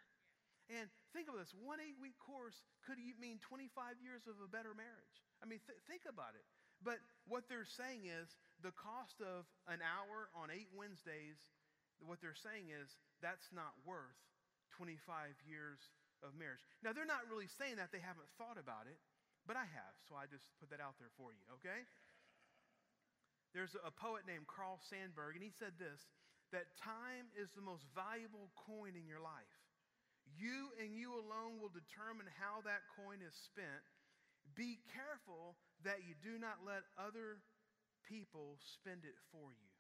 And 0.72 0.88
think 1.12 1.28
of 1.28 1.36
this 1.36 1.52
one 1.52 1.84
eight 1.84 2.00
week 2.00 2.16
course 2.22 2.64
could 2.88 3.02
mean 3.20 3.44
25 3.44 4.00
years 4.00 4.24
of 4.30 4.40
a 4.40 4.48
better 4.48 4.72
marriage. 4.72 5.18
I 5.44 5.50
mean, 5.50 5.60
th- 5.68 5.84
think 5.90 6.08
about 6.08 6.38
it. 6.38 6.48
But 6.80 7.04
what 7.28 7.46
they're 7.52 7.68
saying 7.68 8.08
is 8.08 8.40
the 8.64 8.74
cost 8.74 9.20
of 9.20 9.46
an 9.68 9.84
hour 9.84 10.32
on 10.34 10.50
eight 10.50 10.72
Wednesdays, 10.74 11.38
what 12.02 12.24
they're 12.24 12.38
saying 12.38 12.74
is 12.74 12.98
that's 13.22 13.52
not 13.54 13.76
worth 13.86 14.18
25 14.80 14.98
years 15.46 15.92
of 16.26 16.34
marriage. 16.34 16.64
Now, 16.82 16.96
they're 16.96 17.10
not 17.10 17.28
really 17.30 17.50
saying 17.50 17.78
that, 17.78 17.94
they 17.94 18.02
haven't 18.02 18.30
thought 18.38 18.58
about 18.58 18.90
it. 18.90 18.98
But 19.50 19.58
I 19.58 19.66
have, 19.66 19.94
so 20.06 20.14
I 20.14 20.30
just 20.30 20.46
put 20.62 20.70
that 20.70 20.78
out 20.78 21.02
there 21.02 21.10
for 21.18 21.34
you, 21.34 21.42
okay? 21.58 21.82
There's 23.58 23.74
a 23.74 23.90
poet 23.90 24.30
named 24.30 24.46
Carl 24.46 24.78
Sandburg, 24.86 25.34
and 25.34 25.44
he 25.44 25.50
said 25.50 25.82
this 25.82 26.06
that 26.52 26.76
time 26.80 27.32
is 27.36 27.52
the 27.56 27.64
most 27.64 27.88
valuable 27.96 28.52
coin 28.68 28.96
in 28.96 29.08
your 29.08 29.24
life. 29.24 29.56
You 30.36 30.72
and 30.80 30.96
you 30.96 31.16
alone 31.16 31.60
will 31.60 31.72
determine 31.72 32.28
how 32.40 32.64
that 32.64 32.88
coin 32.96 33.20
is 33.24 33.36
spent. 33.52 33.84
Be 34.56 34.80
careful 34.92 35.56
that 35.84 36.04
you 36.08 36.16
do 36.20 36.40
not 36.40 36.64
let 36.64 36.88
other 37.00 37.40
people 38.08 38.60
spend 38.80 39.04
it 39.08 39.16
for 39.32 39.52
you. 39.52 39.72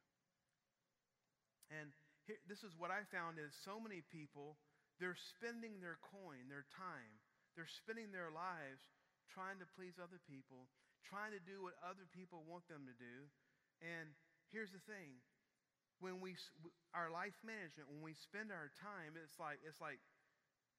And 1.71 1.91
here, 2.27 2.39
this 2.47 2.63
is 2.63 2.75
what 2.75 2.91
I 2.91 3.07
found 3.11 3.39
is 3.39 3.51
so 3.63 3.79
many 3.79 4.03
people, 4.11 4.59
they're 4.99 5.19
spending 5.39 5.79
their 5.79 5.99
coin, 6.11 6.51
their 6.51 6.67
time, 6.75 7.19
they're 7.55 7.69
spending 7.83 8.11
their 8.11 8.31
lives 8.31 8.83
trying 9.31 9.59
to 9.63 9.67
please 9.75 9.95
other 9.99 10.19
people, 10.27 10.67
trying 11.07 11.31
to 11.31 11.43
do 11.43 11.63
what 11.63 11.79
other 11.79 12.03
people 12.11 12.43
want 12.43 12.67
them 12.67 12.83
to 12.87 12.95
do. 12.99 13.27
And 13.79 14.11
here's 14.51 14.71
the 14.75 14.83
thing 14.83 15.23
when 16.01 16.19
we 16.19 16.35
our 16.97 17.13
life 17.13 17.37
management 17.45 17.87
when 17.87 18.01
we 18.01 18.17
spend 18.17 18.49
our 18.49 18.73
time 18.81 19.13
it's 19.15 19.37
like 19.37 19.61
it's 19.63 19.79
like 19.79 20.01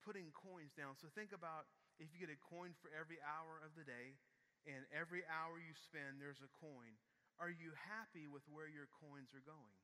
putting 0.03 0.35
coins 0.35 0.75
down 0.75 0.99
so 0.99 1.07
think 1.15 1.31
about 1.31 1.71
if 2.03 2.11
you 2.11 2.19
get 2.19 2.29
a 2.29 2.39
coin 2.43 2.75
for 2.83 2.91
every 2.91 3.23
hour 3.23 3.63
of 3.63 3.73
the 3.79 3.87
day 3.87 4.19
and 4.67 4.83
every 4.91 5.23
hour 5.31 5.57
you 5.63 5.73
spend 5.79 6.19
there's 6.19 6.43
a 6.43 6.51
coin 6.59 6.93
are 7.39 7.51
you 7.51 7.71
happy 7.75 8.27
with 8.27 8.43
where 8.51 8.67
your 8.67 8.91
coins 8.99 9.31
are 9.33 9.47
going 9.47 9.79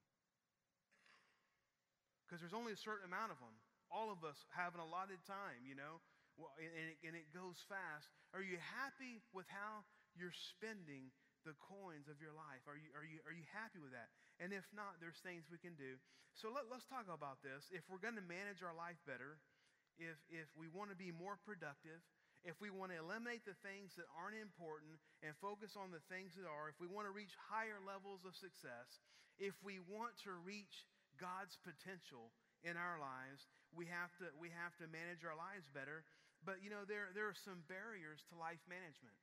because 2.26 2.42
there's 2.42 2.56
only 2.56 2.74
a 2.74 2.80
certain 2.82 3.06
amount 3.06 3.30
of 3.30 3.38
them 3.38 3.54
all 3.88 4.10
of 4.10 4.26
us 4.26 4.42
have 4.52 4.74
an 4.74 4.82
allotted 4.82 5.22
time 5.24 5.62
you 5.62 5.78
know 5.78 6.02
well, 6.38 6.54
and, 6.54 6.70
it, 6.70 7.02
and 7.02 7.18
it 7.18 7.34
goes 7.34 7.58
fast. 7.66 8.06
Are 8.30 8.40
you 8.40 8.62
happy 8.62 9.18
with 9.34 9.50
how 9.50 9.82
you're 10.14 10.34
spending 10.54 11.10
the 11.42 11.58
coins 11.58 12.06
of 12.06 12.22
your 12.22 12.30
life? 12.30 12.62
Are 12.70 12.78
you, 12.78 12.94
are 12.94 13.02
you, 13.02 13.18
are 13.26 13.34
you 13.34 13.42
happy 13.50 13.82
with 13.82 13.90
that? 13.90 14.06
And 14.38 14.54
if 14.54 14.66
not, 14.70 15.02
there's 15.02 15.18
things 15.20 15.50
we 15.50 15.58
can 15.58 15.74
do. 15.74 15.98
So 16.38 16.54
let, 16.54 16.70
let's 16.70 16.86
talk 16.86 17.10
about 17.10 17.42
this. 17.42 17.66
If 17.74 17.82
we're 17.90 18.02
going 18.02 18.18
to 18.18 18.24
manage 18.24 18.62
our 18.62 18.74
life 18.74 18.98
better, 19.02 19.42
if, 19.98 20.14
if 20.30 20.46
we 20.54 20.70
want 20.70 20.94
to 20.94 20.98
be 20.98 21.10
more 21.10 21.34
productive, 21.42 21.98
if 22.46 22.54
we 22.62 22.70
want 22.70 22.94
to 22.94 23.02
eliminate 23.02 23.42
the 23.42 23.58
things 23.66 23.98
that 23.98 24.06
aren't 24.14 24.38
important 24.38 25.02
and 25.26 25.34
focus 25.42 25.74
on 25.74 25.90
the 25.90 26.02
things 26.06 26.38
that 26.38 26.46
are, 26.46 26.70
if 26.70 26.78
we 26.78 26.86
want 26.86 27.10
to 27.10 27.14
reach 27.14 27.34
higher 27.50 27.82
levels 27.82 28.22
of 28.22 28.38
success, 28.38 29.02
if 29.42 29.58
we 29.58 29.82
want 29.82 30.14
to 30.22 30.30
reach 30.46 30.86
God's 31.18 31.58
potential 31.66 32.30
in 32.62 32.78
our 32.78 33.02
lives, 33.02 33.50
we 33.74 33.90
have 33.90 34.14
to, 34.22 34.30
we 34.38 34.54
have 34.54 34.74
to 34.78 34.86
manage 34.86 35.26
our 35.26 35.34
lives 35.34 35.66
better. 35.74 36.06
But 36.46 36.62
you 36.62 36.70
know, 36.70 36.86
there, 36.86 37.10
there 37.10 37.26
are 37.26 37.34
some 37.34 37.66
barriers 37.66 38.22
to 38.30 38.38
life 38.38 38.62
management. 38.70 39.18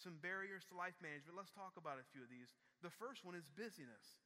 Some 0.00 0.16
barriers 0.24 0.64
to 0.72 0.74
life 0.74 0.96
management. 1.04 1.36
Let's 1.36 1.52
talk 1.52 1.76
about 1.76 2.00
a 2.00 2.10
few 2.10 2.24
of 2.24 2.32
these. 2.32 2.48
The 2.80 2.92
first 2.96 3.22
one 3.22 3.36
is 3.36 3.44
busyness. 3.54 4.18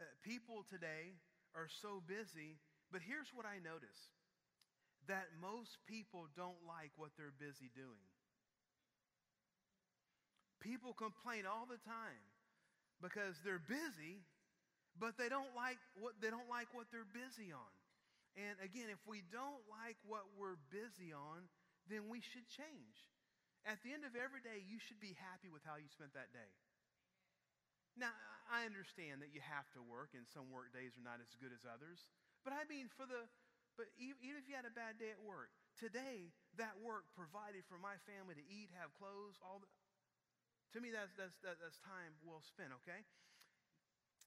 Uh, 0.00 0.04
people 0.26 0.66
today 0.66 1.14
are 1.54 1.70
so 1.70 2.02
busy, 2.02 2.58
but 2.90 3.00
here's 3.02 3.30
what 3.30 3.46
I 3.46 3.62
notice 3.62 4.10
that 5.06 5.28
most 5.38 5.78
people 5.86 6.26
don't 6.34 6.58
like 6.66 6.90
what 6.96 7.12
they're 7.14 7.36
busy 7.36 7.70
doing. 7.76 8.08
People 10.58 10.96
complain 10.96 11.44
all 11.44 11.68
the 11.68 11.78
time 11.84 12.24
because 13.04 13.36
they're 13.44 13.60
busy, 13.60 14.24
but 14.96 15.20
they 15.20 15.28
don't 15.28 15.52
like 15.52 15.76
what 16.00 16.16
they 16.24 16.32
don't 16.32 16.48
like 16.48 16.72
what 16.72 16.88
they're 16.88 17.06
busy 17.06 17.52
on. 17.52 17.72
And 18.34 18.58
again, 18.64 18.90
if 18.90 18.98
we 19.06 19.22
don't 19.30 19.62
like 19.70 20.00
what 20.08 20.26
we're 20.34 20.58
busy 20.72 21.14
on, 21.14 21.46
then 21.86 22.08
we 22.10 22.18
should 22.18 22.48
change. 22.50 22.96
At 23.62 23.78
the 23.86 23.94
end 23.94 24.02
of 24.02 24.16
every 24.18 24.42
day, 24.42 24.58
you 24.64 24.80
should 24.82 24.98
be 24.98 25.14
happy 25.20 25.52
with 25.52 25.62
how 25.62 25.76
you 25.78 25.86
spent 25.92 26.16
that 26.18 26.32
day. 26.34 26.50
Now, 27.94 28.10
I 28.48 28.68
understand 28.68 29.24
that 29.24 29.32
you 29.32 29.40
have 29.44 29.68
to 29.76 29.80
work, 29.80 30.12
and 30.12 30.28
some 30.28 30.52
work 30.52 30.72
days 30.72 30.94
are 30.96 31.06
not 31.06 31.20
as 31.20 31.32
good 31.40 31.52
as 31.52 31.64
others. 31.64 32.04
But 32.44 32.52
I 32.52 32.68
mean, 32.68 32.92
for 32.92 33.08
the, 33.08 33.24
but 33.78 33.88
even 33.96 34.36
if 34.36 34.46
you 34.46 34.54
had 34.54 34.68
a 34.68 34.74
bad 34.74 35.00
day 35.00 35.10
at 35.10 35.22
work, 35.22 35.50
today 35.80 36.32
that 36.60 36.76
work 36.80 37.08
provided 37.16 37.64
for 37.66 37.80
my 37.80 37.96
family 38.04 38.36
to 38.36 38.44
eat, 38.44 38.70
have 38.76 38.92
clothes, 38.94 39.40
all. 39.40 39.64
The, 39.64 39.68
to 40.76 40.78
me, 40.82 40.90
that's 40.90 41.14
that's 41.16 41.38
that's 41.42 41.78
time 41.86 42.18
well 42.26 42.42
spent. 42.44 42.74
Okay. 42.84 43.06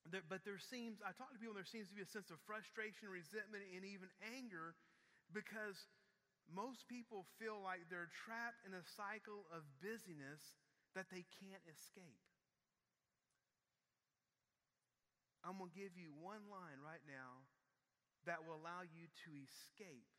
There, 0.08 0.24
but 0.24 0.48
there 0.48 0.60
seems, 0.60 1.04
I 1.04 1.12
talk 1.12 1.36
to 1.36 1.40
people, 1.40 1.52
and 1.52 1.60
there 1.60 1.68
seems 1.68 1.92
to 1.92 1.98
be 1.98 2.06
a 2.06 2.08
sense 2.08 2.32
of 2.32 2.40
frustration, 2.48 3.12
resentment, 3.12 3.68
and 3.76 3.84
even 3.84 4.08
anger 4.24 4.72
because 5.36 5.76
most 6.48 6.88
people 6.88 7.28
feel 7.40 7.60
like 7.60 7.92
they're 7.92 8.12
trapped 8.24 8.64
in 8.64 8.72
a 8.72 8.84
cycle 8.96 9.44
of 9.52 9.68
busyness 9.84 10.40
that 10.96 11.12
they 11.12 11.28
can't 11.44 11.64
escape. 11.68 12.24
I'm 15.48 15.56
going 15.56 15.72
to 15.72 15.80
give 15.80 15.96
you 15.96 16.12
one 16.20 16.44
line 16.52 16.84
right 16.84 17.02
now 17.08 17.48
that 18.28 18.44
will 18.44 18.60
allow 18.60 18.84
you 18.84 19.08
to 19.08 19.32
escape 19.48 20.12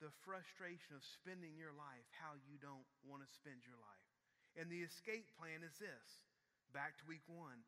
the 0.00 0.08
frustration 0.24 0.96
of 0.96 1.04
spending 1.20 1.52
your 1.60 1.76
life 1.76 2.08
how 2.16 2.32
you 2.48 2.56
don't 2.56 2.88
want 3.04 3.20
to 3.20 3.28
spend 3.28 3.60
your 3.68 3.76
life. 3.76 4.08
And 4.56 4.72
the 4.72 4.80
escape 4.80 5.28
plan 5.36 5.60
is 5.60 5.76
this 5.76 6.08
back 6.72 6.96
to 6.98 7.04
week 7.04 7.28
one 7.28 7.60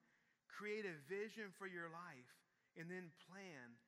Create 0.51 0.83
a 0.83 0.97
vision 1.07 1.55
for 1.57 1.71
your 1.71 1.93
life 1.93 2.33
and 2.75 2.91
then 2.91 3.13
plan 3.31 3.79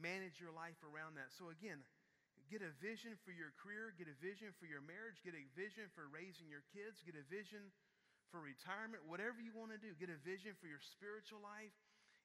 manage 0.00 0.40
your 0.42 0.50
life 0.50 0.76
around 0.82 1.14
that. 1.20 1.30
So, 1.36 1.52
again, 1.52 1.78
get 2.50 2.64
a 2.64 2.72
vision 2.82 3.14
for 3.22 3.30
your 3.30 3.54
career, 3.60 3.94
get 3.94 4.10
a 4.10 4.18
vision 4.18 4.50
for 4.58 4.66
your 4.66 4.82
marriage, 4.82 5.20
get 5.22 5.36
a 5.36 5.46
vision 5.54 5.86
for 5.94 6.08
raising 6.10 6.50
your 6.50 6.64
kids, 6.74 7.00
get 7.06 7.14
a 7.14 7.26
vision 7.28 7.70
for 8.32 8.40
retirement, 8.40 9.04
whatever 9.04 9.38
you 9.38 9.52
want 9.52 9.70
to 9.76 9.80
do. 9.80 9.92
Get 10.00 10.08
a 10.08 10.18
vision 10.24 10.56
for 10.58 10.66
your 10.66 10.80
spiritual 10.80 11.44
life, 11.44 11.72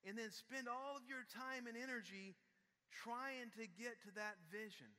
and 0.05 0.17
then 0.17 0.29
spend 0.29 0.69
all 0.69 0.99
of 0.99 1.05
your 1.09 1.25
time 1.33 1.65
and 1.65 1.77
energy 1.79 2.37
trying 2.91 3.49
to 3.57 3.65
get 3.77 3.97
to 4.05 4.11
that 4.17 4.37
vision. 4.49 4.89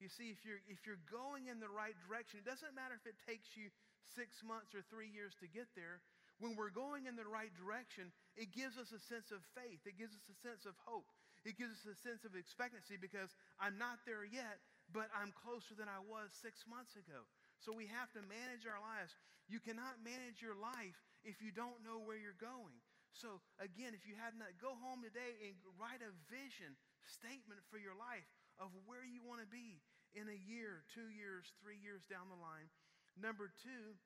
You 0.00 0.12
see, 0.12 0.28
if 0.28 0.44
you're, 0.44 0.60
if 0.68 0.84
you're 0.84 1.00
going 1.08 1.48
in 1.48 1.56
the 1.60 1.72
right 1.72 1.96
direction, 2.04 2.44
it 2.44 2.48
doesn't 2.48 2.76
matter 2.76 2.96
if 2.96 3.08
it 3.08 3.16
takes 3.24 3.56
you 3.56 3.72
six 4.12 4.44
months 4.44 4.76
or 4.76 4.84
three 4.92 5.08
years 5.08 5.32
to 5.40 5.48
get 5.48 5.72
there. 5.72 6.04
When 6.36 6.52
we're 6.52 6.74
going 6.74 7.08
in 7.08 7.16
the 7.16 7.24
right 7.24 7.48
direction, 7.56 8.12
it 8.36 8.52
gives 8.52 8.76
us 8.76 8.92
a 8.92 9.00
sense 9.00 9.32
of 9.32 9.40
faith. 9.56 9.80
It 9.88 9.96
gives 9.96 10.12
us 10.12 10.26
a 10.28 10.36
sense 10.44 10.68
of 10.68 10.76
hope. 10.84 11.08
It 11.48 11.56
gives 11.56 11.72
us 11.80 11.88
a 11.88 11.96
sense 12.04 12.28
of 12.28 12.36
expectancy 12.36 13.00
because 13.00 13.32
I'm 13.56 13.80
not 13.80 14.04
there 14.04 14.26
yet, 14.26 14.60
but 14.92 15.08
I'm 15.16 15.32
closer 15.32 15.72
than 15.72 15.88
I 15.88 16.04
was 16.04 16.28
six 16.44 16.60
months 16.68 16.92
ago. 16.92 17.24
So 17.64 17.72
we 17.72 17.88
have 17.88 18.12
to 18.12 18.20
manage 18.20 18.68
our 18.68 18.76
lives. 18.76 19.16
You 19.48 19.64
cannot 19.64 20.04
manage 20.04 20.44
your 20.44 20.58
life 20.58 20.98
if 21.24 21.40
you 21.40 21.56
don't 21.56 21.80
know 21.80 22.04
where 22.04 22.20
you're 22.20 22.36
going. 22.36 22.76
So 23.16 23.40
again, 23.56 23.96
if 23.96 24.04
you 24.04 24.12
have 24.20 24.36
not, 24.36 24.52
go 24.60 24.76
home 24.76 25.00
today 25.00 25.40
and 25.48 25.56
write 25.80 26.04
a 26.04 26.12
vision 26.28 26.76
statement 27.08 27.64
for 27.72 27.80
your 27.80 27.96
life 27.96 28.28
of 28.60 28.68
where 28.84 29.04
you 29.04 29.24
want 29.24 29.40
to 29.40 29.48
be 29.48 29.80
in 30.12 30.28
a 30.28 30.38
year, 30.44 30.84
two 30.92 31.08
years, 31.08 31.48
three 31.64 31.80
years 31.80 32.04
down 32.12 32.28
the 32.28 32.36
line. 32.36 32.68
Number 33.16 33.48
two 33.64 33.96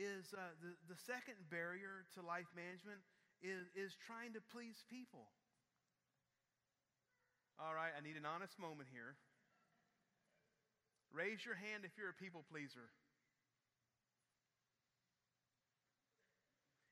is 0.00 0.32
uh, 0.32 0.56
the, 0.64 0.72
the 0.88 0.96
second 1.04 1.36
barrier 1.52 2.08
to 2.16 2.24
life 2.24 2.48
management 2.56 3.04
is, 3.44 3.68
is 3.76 3.92
trying 4.00 4.32
to 4.32 4.42
please 4.52 4.80
people. 4.88 5.28
All 7.60 7.74
right, 7.74 7.92
I 7.92 8.00
need 8.00 8.16
an 8.16 8.24
honest 8.24 8.56
moment 8.56 8.88
here. 8.88 9.18
Raise 11.12 11.44
your 11.44 11.56
hand 11.56 11.84
if 11.84 11.92
you're 11.98 12.14
a 12.14 12.20
people 12.20 12.44
pleaser. 12.46 12.88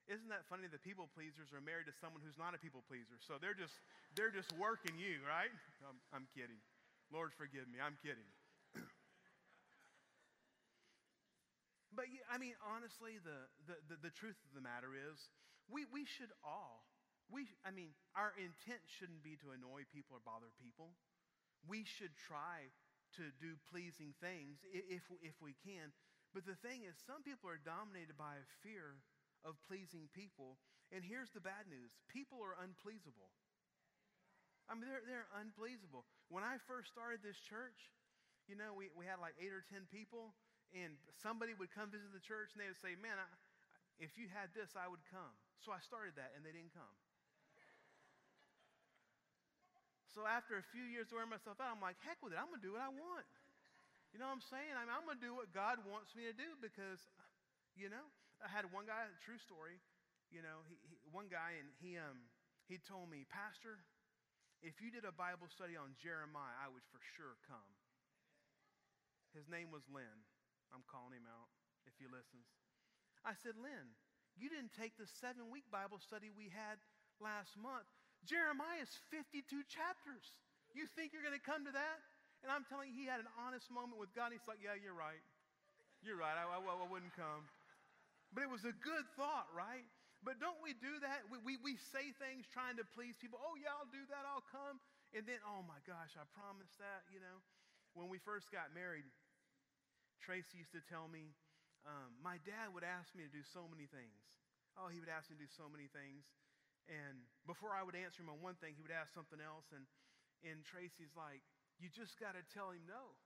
Isn't 0.06 0.30
that 0.30 0.46
funny 0.46 0.70
that 0.70 0.86
people 0.86 1.10
pleasers 1.10 1.50
are 1.50 1.58
married 1.58 1.90
to 1.90 1.96
someone 1.98 2.22
who's 2.22 2.38
not 2.38 2.54
a 2.54 2.62
people 2.62 2.86
pleaser? 2.86 3.18
So 3.26 3.42
they're 3.42 3.58
just, 3.58 3.74
they're 4.14 4.30
just 4.30 4.54
working 4.54 4.94
you, 4.94 5.18
right? 5.26 5.50
I'm, 5.82 5.98
I'm 6.14 6.30
kidding. 6.30 6.62
Lord, 7.10 7.34
forgive 7.34 7.66
me. 7.66 7.82
I'm 7.82 7.98
kidding. 7.98 8.30
but, 11.98 12.06
I 12.30 12.38
mean, 12.38 12.54
honestly, 12.62 13.18
the, 13.18 13.50
the, 13.66 13.76
the, 13.90 13.96
the, 14.10 14.14
truth 14.14 14.38
of 14.46 14.54
the 14.54 14.62
matter 14.62 14.94
is 14.94 15.18
we, 15.66 15.90
we 15.90 16.06
should 16.06 16.30
all, 16.46 16.86
we, 17.26 17.50
I 17.66 17.74
mean, 17.74 17.90
our 18.14 18.30
intent 18.38 18.86
shouldn't 18.86 19.26
be 19.26 19.34
to 19.42 19.50
annoy 19.50 19.90
people 19.90 20.14
or 20.14 20.22
bother 20.22 20.54
people. 20.62 20.94
We 21.66 21.82
should 21.82 22.14
try 22.14 22.70
to 23.18 23.34
do 23.42 23.58
pleasing 23.74 24.14
things 24.22 24.62
if, 24.70 25.02
if 25.18 25.34
we 25.42 25.58
can. 25.66 25.90
But 26.30 26.46
the 26.46 26.54
thing 26.62 26.86
is, 26.86 26.94
some 27.02 27.26
people 27.26 27.50
are 27.50 27.58
dominated 27.58 28.14
by 28.14 28.38
a 28.38 28.46
fear 28.62 29.02
of 29.46 29.54
pleasing 29.70 30.10
people. 30.10 30.58
And 30.90 31.06
here's 31.06 31.30
the 31.30 31.40
bad 31.40 31.70
news 31.70 31.94
people 32.10 32.42
are 32.42 32.58
unpleasable. 32.58 33.30
I 34.66 34.74
mean, 34.74 34.90
they're, 34.90 35.06
they're 35.06 35.30
unpleasable. 35.38 36.02
When 36.26 36.42
I 36.42 36.58
first 36.66 36.90
started 36.90 37.22
this 37.22 37.38
church, 37.38 37.78
you 38.50 38.58
know, 38.58 38.74
we, 38.74 38.90
we 38.98 39.06
had 39.06 39.22
like 39.22 39.38
eight 39.38 39.54
or 39.54 39.62
10 39.70 39.86
people, 39.94 40.34
and 40.74 40.98
somebody 41.22 41.54
would 41.54 41.70
come 41.70 41.94
visit 41.94 42.10
the 42.10 42.22
church 42.22 42.50
and 42.54 42.58
they 42.58 42.66
would 42.66 42.82
say, 42.82 42.98
Man, 42.98 43.14
I, 43.14 43.26
if 44.02 44.18
you 44.18 44.26
had 44.26 44.50
this, 44.52 44.74
I 44.74 44.90
would 44.90 45.02
come. 45.06 45.34
So 45.62 45.70
I 45.70 45.80
started 45.80 46.18
that, 46.18 46.34
and 46.34 46.42
they 46.42 46.52
didn't 46.52 46.74
come. 46.74 46.96
so 50.16 50.24
after 50.24 50.56
a 50.56 50.64
few 50.72 50.80
years 50.88 51.12
wearing 51.12 51.28
myself 51.28 51.60
out, 51.60 51.70
I'm 51.70 51.82
like, 51.84 52.00
Heck 52.02 52.18
with 52.24 52.34
it, 52.34 52.40
I'm 52.40 52.50
going 52.50 52.58
to 52.58 52.66
do 52.66 52.74
what 52.74 52.82
I 52.82 52.90
want. 52.90 53.28
You 54.10 54.18
know 54.22 54.32
what 54.32 54.40
I'm 54.40 54.48
saying? 54.48 54.72
I 54.72 54.82
mean, 54.86 54.94
I'm 54.94 55.04
going 55.04 55.20
to 55.20 55.26
do 55.26 55.36
what 55.36 55.52
God 55.52 55.82
wants 55.84 56.16
me 56.16 56.24
to 56.24 56.32
do 56.32 56.56
because, 56.58 57.04
you 57.76 57.92
know, 57.92 58.06
I 58.44 58.48
had 58.52 58.68
one 58.68 58.84
guy, 58.84 59.08
true 59.24 59.40
story, 59.40 59.80
you 60.28 60.42
know, 60.42 60.66
he, 60.66 60.76
he, 60.84 60.96
one 61.14 61.30
guy, 61.30 61.56
and 61.56 61.68
he, 61.78 61.96
um, 61.96 62.18
he 62.66 62.82
told 62.82 63.08
me, 63.08 63.24
Pastor, 63.30 63.78
if 64.64 64.80
you 64.82 64.90
did 64.90 65.06
a 65.06 65.14
Bible 65.14 65.46
study 65.48 65.78
on 65.78 65.94
Jeremiah, 66.00 66.56
I 66.58 66.68
would 66.68 66.84
for 66.90 67.00
sure 67.16 67.38
come. 67.46 67.70
His 69.36 69.46
name 69.46 69.68
was 69.68 69.84
Lynn. 69.92 70.18
I'm 70.72 70.82
calling 70.88 71.14
him 71.14 71.28
out 71.28 71.52
if 71.84 71.94
he 72.00 72.08
listens. 72.08 72.48
I 73.22 73.36
said, 73.38 73.54
Lynn, 73.60 73.94
you 74.34 74.48
didn't 74.48 74.72
take 74.76 74.96
the 74.96 75.08
seven 75.20 75.52
week 75.52 75.68
Bible 75.68 76.00
study 76.00 76.32
we 76.32 76.48
had 76.50 76.80
last 77.20 77.54
month. 77.56 77.86
Jeremiah 78.24 78.82
is 78.82 78.92
52 79.12 79.44
chapters. 79.68 80.24
You 80.74 80.88
think 80.96 81.12
you're 81.12 81.24
going 81.24 81.36
to 81.36 81.42
come 81.42 81.64
to 81.64 81.72
that? 81.72 81.98
And 82.44 82.52
I'm 82.52 82.68
telling 82.68 82.92
you, 82.92 82.96
he 82.96 83.08
had 83.08 83.22
an 83.22 83.30
honest 83.40 83.72
moment 83.72 83.96
with 83.96 84.12
God. 84.12 84.34
He's 84.34 84.44
like, 84.44 84.60
Yeah, 84.60 84.76
you're 84.76 84.96
right. 84.96 85.22
You're 86.04 86.20
right. 86.20 86.36
I, 86.36 86.44
I, 86.44 86.58
I 86.60 86.86
wouldn't 86.86 87.16
come. 87.16 87.48
But 88.34 88.44
it 88.44 88.50
was 88.50 88.66
a 88.66 88.74
good 88.84 89.06
thought, 89.14 89.48
right? 89.54 89.86
But 90.24 90.42
don't 90.42 90.58
we 90.58 90.74
do 90.74 90.98
that? 91.04 91.28
We, 91.30 91.38
we, 91.38 91.54
we 91.62 91.74
say 91.92 92.10
things 92.18 92.48
trying 92.50 92.80
to 92.82 92.86
please 92.96 93.14
people. 93.20 93.38
Oh, 93.38 93.54
yeah, 93.54 93.76
I'll 93.76 93.90
do 93.90 94.02
that. 94.10 94.26
I'll 94.26 94.44
come. 94.50 94.82
And 95.14 95.22
then, 95.22 95.38
oh 95.46 95.62
my 95.64 95.78
gosh, 95.86 96.18
I 96.18 96.26
promised 96.34 96.76
that, 96.82 97.06
you 97.12 97.22
know. 97.22 97.38
When 97.94 98.12
we 98.12 98.20
first 98.20 98.52
got 98.52 98.74
married, 98.76 99.06
Tracy 100.20 100.60
used 100.60 100.74
to 100.76 100.84
tell 100.84 101.08
me, 101.08 101.32
um, 101.86 102.18
my 102.20 102.42
dad 102.42 102.74
would 102.74 102.84
ask 102.84 103.14
me 103.14 103.24
to 103.24 103.32
do 103.32 103.46
so 103.46 103.64
many 103.70 103.86
things. 103.86 104.18
Oh, 104.76 104.90
he 104.92 105.00
would 105.00 105.08
ask 105.08 105.30
me 105.32 105.38
to 105.38 105.44
do 105.46 105.52
so 105.54 105.70
many 105.70 105.88
things. 105.88 106.26
And 106.90 107.24
before 107.48 107.72
I 107.72 107.86
would 107.86 107.96
answer 107.96 108.20
him 108.20 108.28
on 108.28 108.42
one 108.42 108.58
thing, 108.58 108.74
he 108.76 108.82
would 108.82 108.92
ask 108.92 109.14
something 109.14 109.40
else. 109.40 109.70
And, 109.72 109.86
and 110.44 110.60
Tracy's 110.66 111.14
like, 111.16 111.40
you 111.78 111.88
just 111.88 112.18
got 112.20 112.34
to 112.36 112.42
tell 112.52 112.74
him 112.74 112.84
no. 112.84 113.16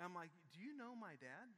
I'm 0.00 0.12
like, 0.12 0.34
do 0.52 0.58
you 0.60 0.74
know 0.74 0.98
my 0.98 1.14
dad? 1.20 1.48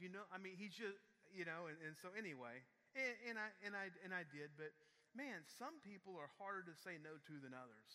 Do 0.00 0.08
you 0.08 0.12
know? 0.16 0.24
I 0.32 0.40
mean, 0.40 0.56
he's 0.56 0.72
just, 0.72 0.96
you 1.28 1.44
know, 1.44 1.68
and, 1.68 1.76
and 1.84 1.92
so 2.00 2.08
anyway, 2.16 2.64
and, 2.96 3.14
and, 3.28 3.36
I, 3.36 3.52
and, 3.60 3.76
I, 3.76 3.92
and 4.00 4.16
I 4.16 4.24
did, 4.32 4.56
but 4.56 4.72
man, 5.12 5.44
some 5.60 5.76
people 5.84 6.16
are 6.16 6.32
harder 6.40 6.64
to 6.64 6.74
say 6.80 6.96
no 6.96 7.20
to 7.20 7.34
than 7.36 7.52
others, 7.52 7.92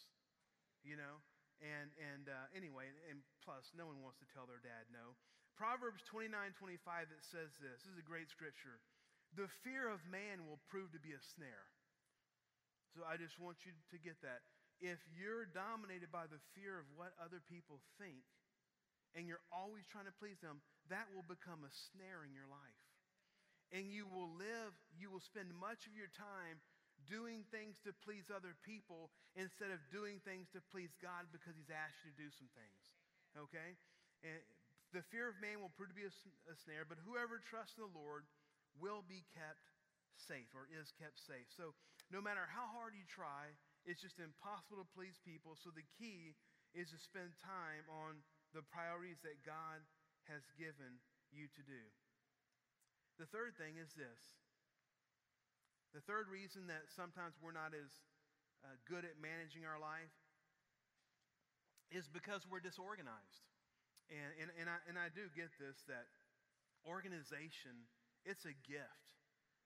you 0.85 0.93
know? 1.01 1.17
And, 1.65 1.89
and 1.97 2.29
uh, 2.29 2.45
anyway, 2.53 2.93
and 3.09 3.25
plus, 3.41 3.73
no 3.73 3.89
one 3.89 4.05
wants 4.05 4.21
to 4.21 4.27
tell 4.29 4.45
their 4.45 4.61
dad 4.61 4.85
no. 4.93 5.17
Proverbs 5.57 6.05
29 6.05 6.29
25, 6.61 7.09
it 7.09 7.25
says 7.25 7.49
this. 7.57 7.81
This 7.81 7.95
is 7.95 7.97
a 7.97 8.05
great 8.05 8.29
scripture. 8.29 8.77
The 9.33 9.49
fear 9.65 9.89
of 9.89 10.03
man 10.05 10.45
will 10.45 10.61
prove 10.69 10.93
to 10.93 11.01
be 11.01 11.17
a 11.17 11.23
snare. 11.33 11.65
So 12.93 13.01
I 13.07 13.17
just 13.17 13.41
want 13.41 13.65
you 13.65 13.73
to 13.73 13.97
get 13.97 14.19
that. 14.21 14.45
If 14.83 14.99
you're 15.15 15.47
dominated 15.47 16.11
by 16.11 16.27
the 16.27 16.39
fear 16.53 16.75
of 16.75 16.87
what 16.99 17.15
other 17.17 17.39
people 17.39 17.79
think, 17.95 18.21
and 19.15 19.23
you're 19.23 19.43
always 19.47 19.87
trying 19.87 20.11
to 20.11 20.15
please 20.19 20.39
them, 20.43 20.59
that 20.93 21.09
will 21.13 21.25
become 21.25 21.65
a 21.65 21.73
snare 21.91 22.21
in 22.21 22.31
your 22.31 22.47
life. 22.47 22.81
And 23.73 23.89
you 23.89 24.05
will 24.05 24.29
live, 24.37 24.73
you 24.93 25.09
will 25.09 25.23
spend 25.23 25.49
much 25.57 25.89
of 25.89 25.97
your 25.97 26.11
time 26.13 26.61
doing 27.09 27.43
things 27.49 27.75
to 27.83 27.91
please 28.05 28.29
other 28.29 28.55
people 28.63 29.09
instead 29.35 29.73
of 29.73 29.81
doing 29.91 30.21
things 30.23 30.47
to 30.53 30.61
please 30.71 30.93
God 31.01 31.27
because 31.33 31.57
He's 31.57 31.73
asked 31.73 32.01
you 32.05 32.13
to 32.13 32.17
do 32.17 32.29
some 32.31 32.49
things. 32.53 32.81
Okay? 33.35 33.75
And 34.23 34.39
the 34.93 35.03
fear 35.11 35.27
of 35.27 35.35
man 35.41 35.59
will 35.59 35.73
prove 35.73 35.91
to 35.91 35.97
be 35.97 36.07
a, 36.07 36.13
a 36.47 36.55
snare, 36.55 36.87
but 36.87 37.01
whoever 37.03 37.41
trusts 37.41 37.75
in 37.75 37.83
the 37.83 37.91
Lord 37.91 38.23
will 38.79 39.03
be 39.03 39.25
kept 39.33 39.65
safe 40.15 40.47
or 40.55 40.69
is 40.71 40.95
kept 40.95 41.19
safe. 41.19 41.49
So 41.51 41.75
no 42.13 42.23
matter 42.23 42.47
how 42.47 42.69
hard 42.71 42.95
you 42.95 43.03
try, 43.09 43.51
it's 43.83 43.99
just 44.01 44.21
impossible 44.21 44.79
to 44.79 44.87
please 44.95 45.19
people. 45.25 45.57
So 45.59 45.73
the 45.73 45.85
key 45.99 46.37
is 46.71 46.91
to 46.95 46.99
spend 46.99 47.35
time 47.43 47.85
on 47.91 48.23
the 48.55 48.63
priorities 48.71 49.19
that 49.27 49.43
God 49.43 49.83
has 50.31 50.43
given 50.57 51.01
you 51.31 51.47
to 51.53 51.61
do. 51.63 51.83
The 53.17 53.29
third 53.31 53.55
thing 53.55 53.79
is 53.79 53.93
this 53.95 54.21
the 55.95 56.03
third 56.03 56.27
reason 56.27 56.67
that 56.67 56.91
sometimes 56.91 57.39
we're 57.39 57.55
not 57.55 57.71
as 57.71 57.87
uh, 58.67 58.75
good 58.83 59.07
at 59.07 59.15
managing 59.15 59.63
our 59.63 59.79
life 59.79 60.11
is 61.87 62.11
because 62.11 62.43
we're 62.43 62.59
disorganized. 62.59 63.47
And, 64.11 64.35
and, 64.43 64.49
and, 64.59 64.67
I, 64.67 64.77
and 64.91 64.95
I 64.99 65.07
do 65.07 65.31
get 65.31 65.55
this 65.55 65.79
that 65.87 66.11
organization, 66.83 67.87
it's 68.27 68.43
a 68.43 68.51
gift. 68.67 69.07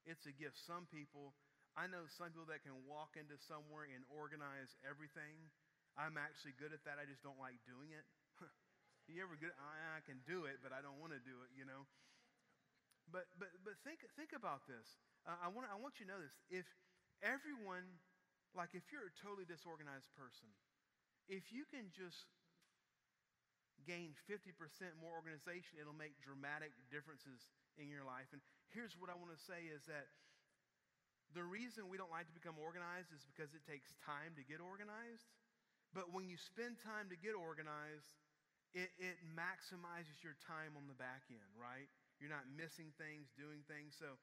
It's 0.06 0.30
a 0.30 0.34
gift. 0.38 0.62
Some 0.62 0.86
people, 0.94 1.34
I 1.74 1.90
know 1.90 2.06
some 2.08 2.30
people 2.30 2.48
that 2.54 2.62
can 2.62 2.78
walk 2.86 3.18
into 3.18 3.36
somewhere 3.50 3.90
and 3.90 4.06
organize 4.14 4.78
everything. 4.86 5.50
I'm 5.98 6.16
actually 6.16 6.54
good 6.56 6.72
at 6.72 6.86
that. 6.86 7.02
I 7.02 7.10
just 7.10 7.26
don't 7.26 7.42
like 7.42 7.58
doing 7.66 7.90
it. 7.92 8.06
You 9.10 9.26
ever 9.26 9.34
good? 9.34 9.54
I, 9.58 9.98
I 9.98 10.02
can 10.06 10.22
do 10.30 10.46
it, 10.46 10.62
but 10.62 10.70
I 10.70 10.86
don't 10.86 11.02
want 11.02 11.18
to 11.18 11.22
do 11.22 11.34
it, 11.42 11.50
you 11.58 11.66
know. 11.66 11.90
But 13.10 13.26
but 13.42 13.50
but 13.66 13.74
think 13.82 14.06
think 14.14 14.38
about 14.38 14.70
this. 14.70 14.86
Uh, 15.26 15.34
I 15.42 15.50
want 15.50 15.66
I 15.66 15.78
want 15.82 15.98
you 15.98 16.06
to 16.06 16.14
know 16.14 16.22
this. 16.22 16.38
If 16.54 16.70
everyone, 17.26 17.98
like 18.54 18.78
if 18.78 18.86
you're 18.94 19.10
a 19.10 19.16
totally 19.18 19.50
disorganized 19.50 20.14
person, 20.14 20.54
if 21.26 21.50
you 21.50 21.66
can 21.66 21.90
just 21.90 22.30
gain 23.88 24.14
50% 24.28 24.54
more 25.00 25.16
organization, 25.16 25.80
it'll 25.80 25.96
make 25.96 26.20
dramatic 26.22 26.76
differences 26.92 27.48
in 27.80 27.88
your 27.88 28.04
life. 28.04 28.30
And 28.36 28.44
here's 28.76 28.94
what 29.00 29.08
I 29.08 29.16
want 29.16 29.32
to 29.32 29.40
say 29.40 29.72
is 29.72 29.88
that 29.88 30.12
the 31.34 31.42
reason 31.42 31.88
we 31.88 31.98
don't 31.98 32.12
like 32.12 32.28
to 32.28 32.36
become 32.36 32.60
organized 32.60 33.10
is 33.16 33.24
because 33.26 33.56
it 33.58 33.64
takes 33.66 33.96
time 34.06 34.36
to 34.36 34.44
get 34.44 34.60
organized. 34.60 35.30
But 35.94 36.14
when 36.14 36.30
you 36.30 36.38
spend 36.38 36.78
time 36.82 37.10
to 37.10 37.18
get 37.18 37.34
organized, 37.34 38.14
it, 38.74 38.92
it 39.00 39.18
maximizes 39.34 40.22
your 40.22 40.38
time 40.46 40.78
on 40.78 40.86
the 40.86 40.98
back 40.98 41.26
end, 41.30 41.50
right? 41.58 41.90
You're 42.22 42.34
not 42.34 42.46
missing 42.52 42.92
things, 43.00 43.32
doing 43.34 43.64
things. 43.66 43.96
So, 43.98 44.20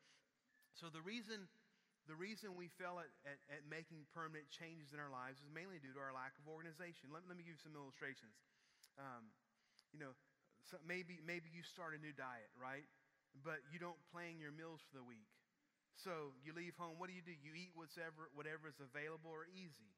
so 0.77 0.93
the 0.93 1.03
reason 1.03 1.49
the 2.07 2.15
reason 2.15 2.55
we 2.55 2.71
fail 2.79 3.03
at, 3.03 3.11
at, 3.27 3.39
at, 3.51 3.67
making 3.67 4.07
permanent 4.15 4.47
changes 4.47 4.95
in 4.95 5.03
our 5.03 5.11
lives 5.11 5.43
is 5.43 5.51
mainly 5.51 5.83
due 5.83 5.91
to 5.91 5.99
our 5.99 6.15
lack 6.15 6.39
of 6.39 6.47
organization. 6.47 7.11
Let, 7.11 7.27
let 7.27 7.35
me 7.35 7.43
give 7.43 7.59
you 7.59 7.65
some 7.67 7.75
illustrations. 7.75 8.39
Um, 8.95 9.35
you 9.91 9.99
know, 9.99 10.15
so 10.63 10.79
maybe, 10.87 11.19
maybe 11.27 11.51
you 11.51 11.67
start 11.67 11.99
a 11.99 12.01
new 12.01 12.15
diet, 12.15 12.51
right? 12.55 12.87
But 13.43 13.59
you 13.75 13.83
don't 13.83 13.99
plan 14.15 14.39
your 14.39 14.55
meals 14.55 14.87
for 14.87 14.95
the 14.95 15.03
week. 15.03 15.27
So 15.99 16.31
you 16.47 16.55
leave 16.55 16.79
home, 16.79 16.95
what 16.95 17.11
do 17.11 17.15
you 17.19 17.27
do? 17.27 17.35
You 17.35 17.59
eat 17.59 17.75
whatever, 17.75 18.31
whatever 18.39 18.71
is 18.71 18.79
available 18.79 19.35
or 19.35 19.49
easy, 19.51 19.91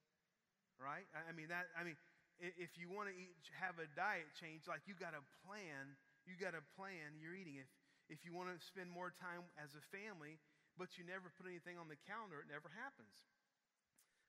right? 0.81 1.05
I, 1.13 1.29
I 1.29 1.33
mean, 1.37 1.53
that, 1.53 1.69
I 1.77 1.85
mean, 1.85 1.99
if 2.39 2.79
you 2.79 2.87
want 2.87 3.11
to 3.11 3.15
eat, 3.15 3.35
have 3.59 3.79
a 3.83 3.89
diet 3.99 4.31
change, 4.39 4.71
like 4.71 4.87
you 4.87 4.95
got 4.95 5.15
to 5.15 5.23
plan, 5.43 5.99
you 6.23 6.39
got 6.39 6.55
to 6.55 6.63
plan 6.79 7.19
your 7.19 7.35
eating. 7.35 7.59
If, 7.59 7.71
if 8.09 8.19
you 8.25 8.31
want 8.31 8.49
to 8.55 8.57
spend 8.63 8.89
more 8.89 9.11
time 9.19 9.45
as 9.59 9.75
a 9.75 9.83
family, 9.91 10.39
but 10.79 10.95
you 10.95 11.03
never 11.03 11.29
put 11.35 11.51
anything 11.51 11.75
on 11.77 11.91
the 11.91 11.99
calendar, 12.07 12.39
it 12.41 12.49
never 12.49 12.71
happens. 12.71 13.27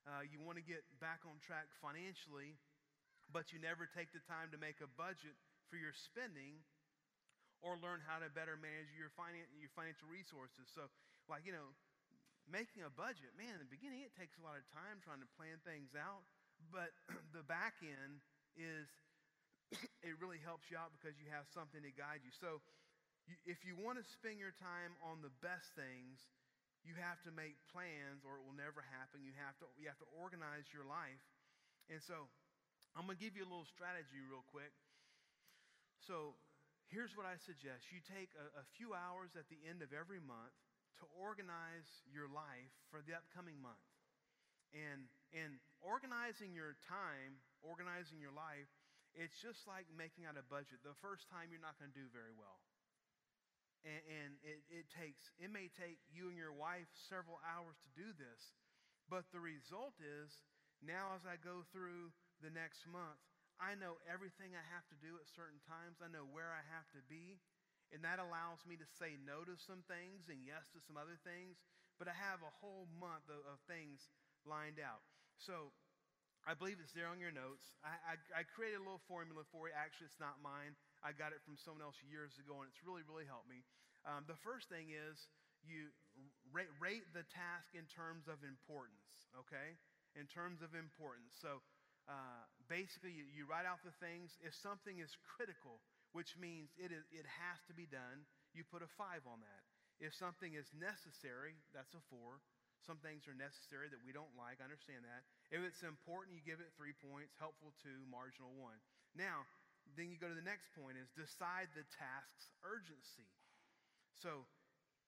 Uh, 0.08 0.26
you 0.26 0.42
want 0.42 0.58
to 0.58 0.66
get 0.66 0.82
back 0.98 1.22
on 1.28 1.38
track 1.38 1.70
financially, 1.78 2.58
but 3.30 3.54
you 3.54 3.62
never 3.62 3.86
take 3.86 4.10
the 4.10 4.24
time 4.26 4.50
to 4.50 4.58
make 4.58 4.82
a 4.82 4.90
budget 4.98 5.38
for 5.70 5.78
your 5.78 5.94
spending 5.94 6.66
or 7.62 7.78
learn 7.78 8.02
how 8.08 8.18
to 8.18 8.32
better 8.32 8.56
manage 8.58 8.90
your, 8.96 9.12
finan- 9.14 9.52
your 9.60 9.70
financial 9.76 10.08
resources. 10.10 10.66
So, 10.72 10.88
like, 11.28 11.44
you 11.46 11.54
know, 11.54 11.76
making 12.48 12.82
a 12.82 12.90
budget, 12.90 13.36
man, 13.38 13.60
in 13.60 13.62
the 13.62 13.70
beginning, 13.70 14.02
it 14.02 14.16
takes 14.18 14.40
a 14.40 14.44
lot 14.44 14.58
of 14.58 14.66
time 14.74 15.04
trying 15.04 15.22
to 15.22 15.30
plan 15.38 15.60
things 15.62 15.94
out, 15.94 16.26
but 16.68 16.92
the 17.38 17.44
back 17.48 17.80
end 17.82 18.20
is 18.60 18.88
it 20.08 20.16
really 20.20 20.42
helps 20.44 20.68
you 20.68 20.76
out 20.76 20.92
because 20.96 21.16
you 21.16 21.32
have 21.32 21.48
something 21.56 21.80
to 21.82 21.94
guide 21.96 22.26
you. 22.26 22.34
So, 22.36 22.60
if 23.46 23.62
you 23.62 23.78
want 23.78 24.02
to 24.02 24.06
spend 24.18 24.42
your 24.42 24.56
time 24.58 24.98
on 25.06 25.22
the 25.22 25.30
best 25.46 25.70
things, 25.78 26.18
you 26.82 26.98
have 26.98 27.22
to 27.28 27.32
make 27.36 27.60
plans 27.70 28.26
or 28.26 28.42
it 28.42 28.44
will 28.48 28.58
never 28.58 28.82
happen. 28.82 29.22
You 29.22 29.36
have 29.38 29.54
to, 29.62 29.70
you 29.78 29.86
have 29.86 30.00
to 30.02 30.10
organize 30.18 30.66
your 30.74 30.88
life. 30.88 31.22
And 31.94 32.02
so 32.02 32.26
I'm 32.98 33.06
going 33.06 33.20
to 33.20 33.24
give 33.24 33.38
you 33.38 33.46
a 33.46 33.50
little 33.50 33.68
strategy 33.70 34.18
real 34.26 34.46
quick. 34.50 34.74
So 36.00 36.40
here's 36.90 37.14
what 37.14 37.28
I 37.28 37.38
suggest 37.38 37.92
you 37.94 38.00
take 38.02 38.32
a, 38.40 38.64
a 38.64 38.66
few 38.80 38.96
hours 38.96 39.36
at 39.38 39.46
the 39.52 39.60
end 39.68 39.84
of 39.84 39.92
every 39.94 40.22
month 40.22 40.56
to 41.04 41.06
organize 41.14 41.88
your 42.10 42.28
life 42.32 42.74
for 42.90 43.04
the 43.04 43.14
upcoming 43.16 43.60
month. 43.60 43.89
And, 44.70 45.10
and 45.34 45.58
organizing 45.82 46.54
your 46.54 46.78
time, 46.86 47.42
organizing 47.66 48.22
your 48.22 48.34
life, 48.34 48.70
it's 49.18 49.42
just 49.42 49.66
like 49.66 49.90
making 49.90 50.30
out 50.30 50.38
a 50.38 50.46
budget. 50.46 50.86
The 50.86 50.98
first 51.02 51.26
time 51.34 51.50
you're 51.50 51.64
not 51.64 51.82
going 51.82 51.90
to 51.90 51.98
do 51.98 52.06
very 52.14 52.34
well. 52.38 52.62
And, 53.82 54.04
and 54.06 54.32
it, 54.44 54.62
it 54.70 54.86
takes, 54.92 55.32
it 55.40 55.50
may 55.50 55.72
take 55.74 55.98
you 56.12 56.30
and 56.30 56.38
your 56.38 56.54
wife 56.54 56.90
several 57.10 57.42
hours 57.42 57.80
to 57.82 57.90
do 57.96 58.14
this. 58.14 58.54
But 59.10 59.26
the 59.34 59.42
result 59.42 59.98
is 59.98 60.38
now 60.86 61.18
as 61.18 61.26
I 61.26 61.42
go 61.42 61.66
through 61.74 62.14
the 62.44 62.54
next 62.54 62.86
month, 62.86 63.18
I 63.60 63.76
know 63.76 64.00
everything 64.08 64.56
I 64.56 64.64
have 64.72 64.88
to 64.94 64.98
do 65.04 65.20
at 65.20 65.28
certain 65.28 65.60
times. 65.68 66.00
I 66.00 66.08
know 66.08 66.24
where 66.24 66.54
I 66.56 66.64
have 66.72 66.88
to 66.96 67.04
be. 67.10 67.42
And 67.92 68.06
that 68.06 68.22
allows 68.22 68.64
me 68.70 68.78
to 68.78 68.88
say 69.02 69.18
no 69.20 69.42
to 69.44 69.58
some 69.58 69.82
things 69.90 70.30
and 70.30 70.46
yes 70.46 70.70
to 70.72 70.80
some 70.86 70.96
other 70.96 71.18
things. 71.26 71.60
But 71.98 72.08
I 72.08 72.16
have 72.16 72.40
a 72.40 72.58
whole 72.62 72.88
month 72.96 73.28
of, 73.28 73.42
of 73.50 73.60
things 73.68 74.08
lined 74.48 74.80
out. 74.80 75.04
So 75.40 75.72
I 76.48 76.56
believe 76.56 76.80
it's 76.80 76.96
there 76.96 77.12
on 77.12 77.20
your 77.20 77.36
notes. 77.36 77.76
I, 77.84 78.16
I, 78.16 78.42
I 78.42 78.44
created 78.48 78.80
a 78.80 78.86
little 78.86 79.04
formula 79.08 79.44
for 79.52 79.68
you. 79.68 79.76
Actually, 79.76 80.12
it's 80.12 80.22
not 80.24 80.40
mine. 80.40 80.76
I 81.04 81.12
got 81.16 81.36
it 81.36 81.44
from 81.44 81.60
someone 81.60 81.84
else 81.84 82.00
years 82.04 82.36
ago, 82.40 82.64
and 82.64 82.68
it's 82.72 82.84
really, 82.84 83.04
really 83.04 83.28
helped 83.28 83.48
me. 83.48 83.64
Um, 84.08 84.24
the 84.28 84.40
first 84.40 84.72
thing 84.72 84.92
is 84.96 85.28
you 85.64 85.92
rate, 86.56 86.72
rate 86.80 87.04
the 87.12 87.28
task 87.28 87.76
in 87.76 87.84
terms 87.92 88.32
of 88.32 88.40
importance, 88.48 89.28
okay? 89.36 89.76
In 90.16 90.28
terms 90.32 90.64
of 90.64 90.72
importance. 90.76 91.36
So 91.36 91.60
uh, 92.08 92.48
basically, 92.72 93.12
you, 93.12 93.28
you 93.28 93.44
write 93.44 93.68
out 93.68 93.84
the 93.84 93.94
things. 94.00 94.40
If 94.40 94.56
something 94.56 95.04
is 95.04 95.12
critical, 95.22 95.84
which 96.16 96.40
means 96.40 96.72
it, 96.80 96.90
is, 96.96 97.04
it 97.12 97.28
has 97.28 97.60
to 97.68 97.74
be 97.76 97.86
done, 97.86 98.26
you 98.56 98.64
put 98.66 98.82
a 98.82 98.90
five 98.98 99.28
on 99.30 99.44
that. 99.44 99.64
If 100.00 100.16
something 100.16 100.56
is 100.56 100.72
necessary, 100.72 101.60
that's 101.76 101.92
a 101.94 102.04
four. 102.08 102.40
Some 102.84 103.00
things 103.04 103.28
are 103.28 103.36
necessary 103.36 103.92
that 103.92 104.02
we 104.02 104.16
don't 104.16 104.32
like. 104.40 104.64
I 104.64 104.66
understand 104.66 105.04
that. 105.04 105.28
If 105.52 105.62
it's 105.62 105.84
important, 105.84 106.36
you 106.36 106.42
give 106.42 106.64
it 106.64 106.72
three 106.80 106.96
points. 106.96 107.36
Helpful, 107.36 107.76
two. 107.84 108.08
Marginal, 108.08 108.56
one. 108.56 108.80
Now, 109.14 109.44
then 109.98 110.14
you 110.14 110.18
go 110.18 110.30
to 110.30 110.38
the 110.38 110.46
next 110.46 110.72
point 110.78 110.96
is 110.96 111.10
decide 111.18 111.72
the 111.74 111.86
task's 111.98 112.54
urgency. 112.62 113.28
So, 114.22 114.46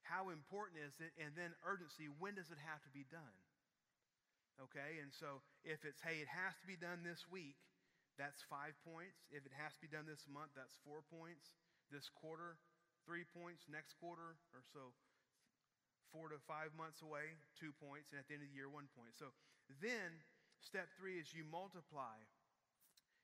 how 0.02 0.34
important 0.34 0.82
is 0.82 0.98
it? 0.98 1.14
And 1.22 1.38
then 1.38 1.54
urgency, 1.62 2.10
when 2.10 2.34
does 2.34 2.50
it 2.50 2.60
have 2.66 2.82
to 2.84 2.92
be 2.92 3.06
done? 3.08 3.38
Okay, 4.60 5.02
and 5.02 5.10
so 5.10 5.42
if 5.66 5.82
it's, 5.88 6.02
hey, 6.06 6.22
it 6.22 6.30
has 6.30 6.54
to 6.62 6.68
be 6.70 6.78
done 6.78 7.02
this 7.02 7.26
week, 7.30 7.58
that's 8.20 8.46
five 8.46 8.78
points. 8.86 9.18
If 9.34 9.42
it 9.48 9.54
has 9.58 9.74
to 9.74 9.82
be 9.82 9.90
done 9.90 10.06
this 10.06 10.28
month, 10.30 10.54
that's 10.54 10.78
four 10.86 11.02
points. 11.08 11.58
This 11.90 12.12
quarter, 12.14 12.62
three 13.08 13.26
points. 13.26 13.66
Next 13.66 13.98
quarter, 13.98 14.38
or 14.54 14.62
so, 14.70 14.94
four 16.12 16.30
to 16.30 16.40
five 16.44 16.76
months 16.76 17.02
away, 17.02 17.40
two 17.56 17.72
points. 17.80 18.12
And 18.12 18.20
at 18.20 18.28
the 18.28 18.36
end 18.36 18.44
of 18.44 18.52
the 18.52 18.56
year, 18.56 18.68
one 18.68 18.92
point. 18.94 19.16
So 19.16 19.32
then, 19.80 20.20
step 20.60 20.92
three 21.00 21.18
is 21.18 21.32
you 21.32 21.48
multiply 21.48 22.20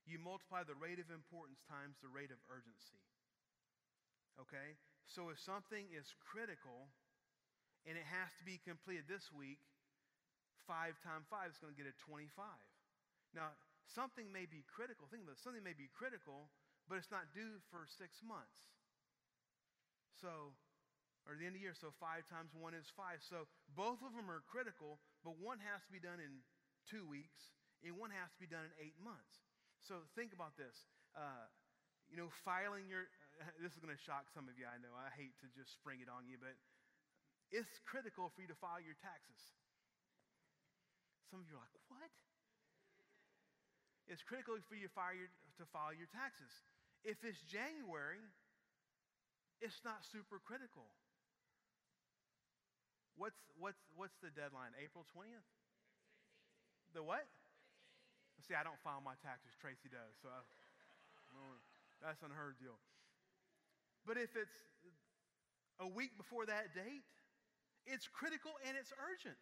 you 0.07 0.17
multiply 0.23 0.63
the 0.63 0.79
rate 0.79 1.03
of 1.03 1.11
importance 1.11 1.59
times 1.67 1.99
the 1.99 2.07
rate 2.07 2.31
of 2.31 2.39
urgency. 2.47 3.03
Okay? 4.39 4.79
So 5.03 5.27
if 5.27 5.37
something 5.43 5.91
is 5.91 6.15
critical 6.23 6.87
and 7.83 7.99
it 7.99 8.07
has 8.07 8.31
to 8.39 8.43
be 8.47 8.63
completed 8.63 9.11
this 9.11 9.27
week, 9.35 9.59
5 10.63 10.95
times 11.03 11.27
5 11.27 11.51
is 11.51 11.59
going 11.59 11.75
to 11.75 11.79
get 11.79 11.87
a 11.87 11.95
25. 12.07 12.31
Now, 13.35 13.51
something 13.83 14.31
may 14.31 14.47
be 14.47 14.63
critical. 14.67 15.07
Think 15.11 15.27
about 15.27 15.39
it. 15.39 15.43
Something 15.43 15.63
may 15.63 15.75
be 15.75 15.91
critical, 15.91 16.51
but 16.87 16.99
it's 16.99 17.11
not 17.11 17.31
due 17.35 17.59
for 17.67 17.87
six 17.87 18.23
months. 18.23 18.75
So, 20.19 20.55
or 21.27 21.35
the 21.35 21.43
end 21.43 21.59
of 21.59 21.59
the 21.59 21.67
year, 21.67 21.75
so 21.75 21.91
5 21.99 22.23
times 22.31 22.55
1 22.55 22.71
is 22.71 22.87
5. 22.95 23.19
So 23.27 23.51
both 23.75 23.99
of 23.99 24.15
them 24.15 24.31
are 24.31 24.39
critical, 24.47 25.03
but 25.27 25.35
one 25.37 25.59
has 25.59 25.83
to 25.83 25.91
be 25.91 25.99
done 25.99 26.23
in 26.23 26.39
two 26.87 27.03
weeks, 27.03 27.51
and 27.83 27.99
one 27.99 28.15
has 28.15 28.31
to 28.31 28.39
be 28.39 28.47
done 28.47 28.63
in 28.63 28.73
eight 28.79 28.95
months. 29.03 29.43
So 29.83 30.07
think 30.15 30.31
about 30.31 30.55
this. 30.55 30.87
Uh, 31.11 31.51
you 32.07 32.15
know, 32.15 32.31
filing 32.47 32.87
your, 32.87 33.11
uh, 33.43 33.51
this 33.63 33.75
is 33.75 33.79
going 33.83 33.91
to 33.91 33.99
shock 34.07 34.31
some 34.31 34.47
of 34.47 34.55
you, 34.55 34.63
I 34.63 34.79
know. 34.79 34.95
I 34.95 35.11
hate 35.13 35.35
to 35.43 35.47
just 35.51 35.75
spring 35.75 35.99
it 35.99 36.07
on 36.07 36.25
you, 36.31 36.39
but 36.39 36.55
it's 37.51 37.71
critical 37.83 38.31
for 38.31 38.39
you 38.39 38.47
to 38.47 38.57
file 38.59 38.79
your 38.79 38.95
taxes. 39.03 39.39
Some 41.27 41.43
of 41.43 41.47
you 41.51 41.59
are 41.59 41.63
like, 41.63 41.75
what? 41.91 42.11
It's 44.07 44.23
critical 44.23 44.55
for 44.63 44.79
you 44.79 44.87
to 44.87 45.03
your, 45.11 45.27
to 45.59 45.63
file 45.75 45.91
your 45.91 46.07
taxes. 46.07 46.51
If 47.03 47.19
it's 47.27 47.43
January, 47.43 48.23
it's 49.59 49.83
not 49.83 50.07
super 50.07 50.39
critical. 50.39 50.87
What's, 53.17 53.41
what's, 53.57 53.81
what's 53.97 54.15
the 54.21 54.29
deadline? 54.29 54.77
April 54.77 55.03
20th? 55.09 55.45
The 56.93 57.01
what? 57.01 57.25
See, 58.45 58.53
I 58.53 58.61
don't 58.61 58.79
file 58.85 59.01
my 59.01 59.17
taxes. 59.25 59.57
Tracy 59.57 59.89
does. 59.89 60.13
So 60.21 60.29
I, 60.29 60.45
that's 61.99 62.21
unheard 62.21 62.61
deal. 62.61 62.77
But 64.05 64.15
if 64.21 64.37
it's 64.37 64.53
a 65.81 65.89
week 65.89 66.15
before 66.15 66.45
that 66.45 66.71
date, 66.77 67.03
it's 67.89 68.05
critical 68.07 68.53
and 68.63 68.77
it's 68.77 68.93
urgent. 68.95 69.41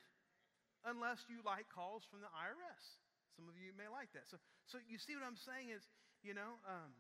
Unless 0.88 1.28
you 1.28 1.42
like 1.44 1.68
calls 1.68 2.08
from 2.08 2.22
the 2.22 2.32
IRS. 2.32 2.86
Some 3.36 3.50
of 3.52 3.58
you 3.60 3.76
may 3.76 3.92
like 3.92 4.14
that. 4.16 4.30
So, 4.32 4.40
so 4.70 4.80
you 4.88 4.96
see 4.96 5.18
what 5.18 5.28
I'm 5.28 5.38
saying 5.38 5.74
is, 5.74 5.84
you 6.24 6.32
know, 6.32 6.62
um, 6.64 6.94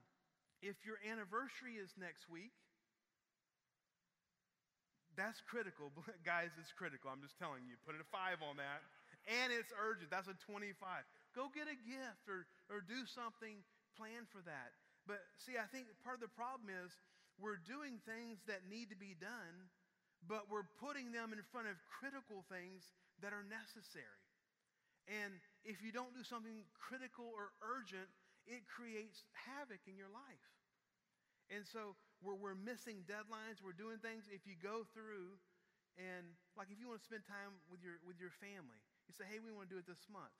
if 0.59 0.83
your 0.83 0.99
anniversary 1.05 1.79
is 1.79 1.93
next 1.95 2.27
week, 2.27 2.51
that's 5.17 5.41
critical. 5.43 5.91
Guys, 6.27 6.51
it's 6.59 6.71
critical. 6.71 7.11
I'm 7.11 7.23
just 7.23 7.39
telling 7.39 7.65
you. 7.67 7.75
Put 7.83 7.95
a 7.97 8.07
five 8.11 8.39
on 8.43 8.59
that. 8.59 8.83
And 9.25 9.49
it's 9.49 9.73
urgent. 9.73 10.13
That's 10.13 10.29
a 10.29 10.37
25. 10.45 10.77
Go 11.33 11.49
get 11.49 11.65
a 11.65 11.77
gift 11.87 12.29
or, 12.29 12.45
or 12.69 12.85
do 12.85 13.03
something, 13.09 13.65
plan 13.97 14.29
for 14.29 14.39
that. 14.45 14.75
But 15.09 15.21
see, 15.41 15.57
I 15.57 15.65
think 15.69 15.89
part 16.05 16.21
of 16.21 16.23
the 16.23 16.33
problem 16.33 16.69
is 16.69 16.93
we're 17.41 17.59
doing 17.59 17.99
things 18.05 18.39
that 18.45 18.69
need 18.69 18.93
to 18.93 18.99
be 18.99 19.17
done, 19.17 19.69
but 20.29 20.47
we're 20.47 20.67
putting 20.79 21.11
them 21.11 21.33
in 21.33 21.41
front 21.49 21.67
of 21.67 21.75
critical 21.89 22.45
things 22.47 22.85
that 23.19 23.33
are 23.33 23.45
necessary. 23.45 24.23
And 25.05 25.37
if 25.61 25.81
you 25.85 25.93
don't 25.93 26.13
do 26.17 26.25
something 26.25 26.65
critical 26.77 27.29
or 27.29 27.53
urgent, 27.61 28.09
it 28.49 28.65
creates 28.65 29.25
havoc 29.33 29.81
in 29.85 29.97
your 29.97 30.09
life. 30.09 30.49
And 31.53 31.61
so 31.65 31.93
we're, 32.25 32.35
we're 32.35 32.57
missing 32.57 33.05
deadlines, 33.05 33.61
we're 33.61 33.77
doing 33.77 34.01
things. 34.01 34.25
If 34.33 34.49
you 34.49 34.57
go 34.57 34.83
through 34.97 35.37
And 35.97 36.35
like 36.59 36.67
if 36.71 36.77
you 36.79 36.87
want 36.91 36.99
to 37.01 37.07
spend 37.07 37.23
time 37.27 37.55
with 37.71 37.79
your, 37.83 37.99
with 38.03 38.19
your 38.19 38.31
family, 38.43 38.79
you 39.07 39.13
say, 39.15 39.23
hey, 39.29 39.39
we 39.39 39.51
want 39.55 39.69
to 39.69 39.73
do 39.73 39.79
it 39.79 39.87
this 39.87 40.03
month. 40.11 40.33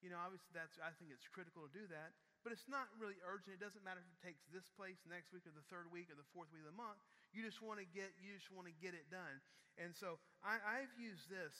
You 0.00 0.10
know, 0.10 0.18
obviously 0.20 0.50
that's, 0.56 0.76
I 0.82 0.90
think 0.98 1.14
it's 1.14 1.28
critical 1.30 1.64
to 1.66 1.72
do 1.72 1.86
that, 1.92 2.14
but 2.42 2.50
it's 2.50 2.66
not 2.66 2.90
really 2.98 3.18
urgent. 3.22 3.54
It 3.54 3.62
doesn't 3.62 3.84
matter 3.86 4.02
if 4.02 4.08
it 4.10 4.20
takes 4.22 4.42
this 4.50 4.66
place 4.74 4.98
next 5.06 5.30
week 5.30 5.46
or 5.46 5.54
the 5.54 5.64
third 5.70 5.88
week 5.94 6.10
or 6.10 6.18
the 6.18 6.26
fourth 6.34 6.50
week 6.50 6.66
of 6.66 6.70
the 6.74 6.78
month. 6.78 6.98
You 7.30 7.46
just 7.46 7.62
want 7.62 7.78
to 7.78 7.86
get, 7.86 8.12
you 8.18 8.34
just 8.34 8.50
want 8.50 8.66
to 8.66 8.74
get 8.82 8.94
it 8.98 9.06
done. 9.12 9.38
And 9.78 9.94
so 9.94 10.18
I, 10.42 10.58
I've 10.62 10.92
used 10.98 11.30
this, 11.30 11.54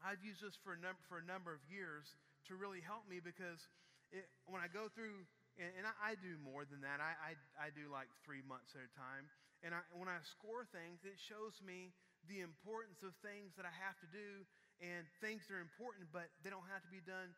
I've 0.00 0.22
used 0.22 0.42
this 0.44 0.56
for 0.62 0.74
a, 0.76 0.80
num- 0.80 1.02
for 1.08 1.18
a 1.18 1.26
number 1.26 1.52
of 1.52 1.60
years 1.66 2.16
to 2.48 2.54
really 2.56 2.80
help 2.84 3.08
me 3.10 3.18
because 3.18 3.66
it, 4.14 4.28
when 4.46 4.62
I 4.62 4.68
go 4.70 4.86
through, 4.92 5.26
and, 5.56 5.72
and 5.80 5.84
I, 5.88 6.12
I, 6.12 6.20
do 6.20 6.36
more 6.40 6.68
than 6.68 6.84
that, 6.84 7.00
I, 7.00 7.16
I, 7.16 7.32
I, 7.56 7.68
do 7.72 7.88
like 7.88 8.12
three 8.22 8.44
months 8.44 8.76
at 8.76 8.84
a 8.84 8.92
time. 8.92 9.28
And 9.64 9.72
I, 9.72 9.80
when 9.96 10.06
I 10.06 10.20
score 10.36 10.68
things, 10.68 11.04
it 11.08 11.16
shows 11.16 11.56
me 11.64 11.96
the 12.28 12.44
importance 12.44 13.00
of 13.00 13.16
things 13.24 13.56
that 13.56 13.64
I 13.64 13.72
have 13.72 13.96
to 14.04 14.08
do 14.12 14.44
and 14.84 15.08
things 15.24 15.48
that 15.48 15.56
are 15.56 15.64
important, 15.64 16.12
but 16.12 16.28
they 16.44 16.52
don't 16.52 16.66
have 16.68 16.84
to 16.84 16.92
be 16.92 17.00
done 17.00 17.32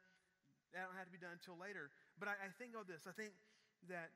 that 0.75 0.85
don't 0.85 1.01
have 1.01 1.09
to 1.09 1.15
be 1.15 1.21
done 1.21 1.33
until 1.33 1.57
later. 1.57 1.89
But 2.21 2.29
I, 2.29 2.37
I 2.45 2.49
think 2.61 2.77
of 2.77 2.85
this. 2.85 3.09
I 3.09 3.15
think 3.17 3.33
that 3.89 4.13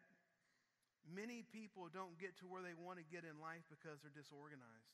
many 1.09 1.49
people 1.49 1.89
don't 1.89 2.15
get 2.21 2.37
to 2.41 2.47
where 2.47 2.61
they 2.61 2.77
want 2.77 3.01
to 3.01 3.07
get 3.09 3.25
in 3.25 3.41
life 3.41 3.65
because 3.73 4.05
they're 4.05 4.13
disorganized. 4.13 4.93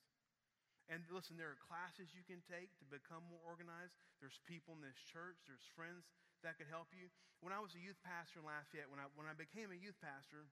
And 0.88 1.04
listen, 1.12 1.36
there 1.36 1.52
are 1.52 1.60
classes 1.68 2.16
you 2.16 2.24
can 2.24 2.40
take 2.48 2.72
to 2.80 2.86
become 2.88 3.20
more 3.28 3.44
organized. 3.44 3.92
There's 4.24 4.40
people 4.48 4.72
in 4.72 4.80
this 4.80 4.96
church, 5.04 5.36
there's 5.44 5.68
friends 5.76 6.08
that 6.40 6.56
could 6.56 6.70
help 6.72 6.88
you. 6.96 7.12
When 7.44 7.52
I 7.52 7.60
was 7.60 7.76
a 7.76 7.82
youth 7.82 8.00
pastor 8.00 8.40
in 8.40 8.48
Lafayette, 8.48 8.88
when 8.88 8.98
I, 8.98 9.06
when 9.14 9.28
I 9.28 9.36
became 9.36 9.68
a 9.68 9.78
youth 9.78 10.00
pastor, 10.00 10.48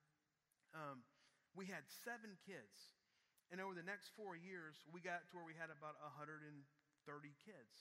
um, 0.76 1.02
we 1.56 1.66
had 1.66 1.88
seven 2.04 2.36
kids. 2.44 2.92
And 3.48 3.62
over 3.62 3.72
the 3.72 3.86
next 3.86 4.12
four 4.18 4.36
years, 4.36 4.76
we 4.90 5.00
got 5.00 5.24
to 5.24 5.32
where 5.32 5.46
we 5.46 5.56
had 5.56 5.72
about 5.72 5.96
130 6.04 6.52
kids. 7.46 7.74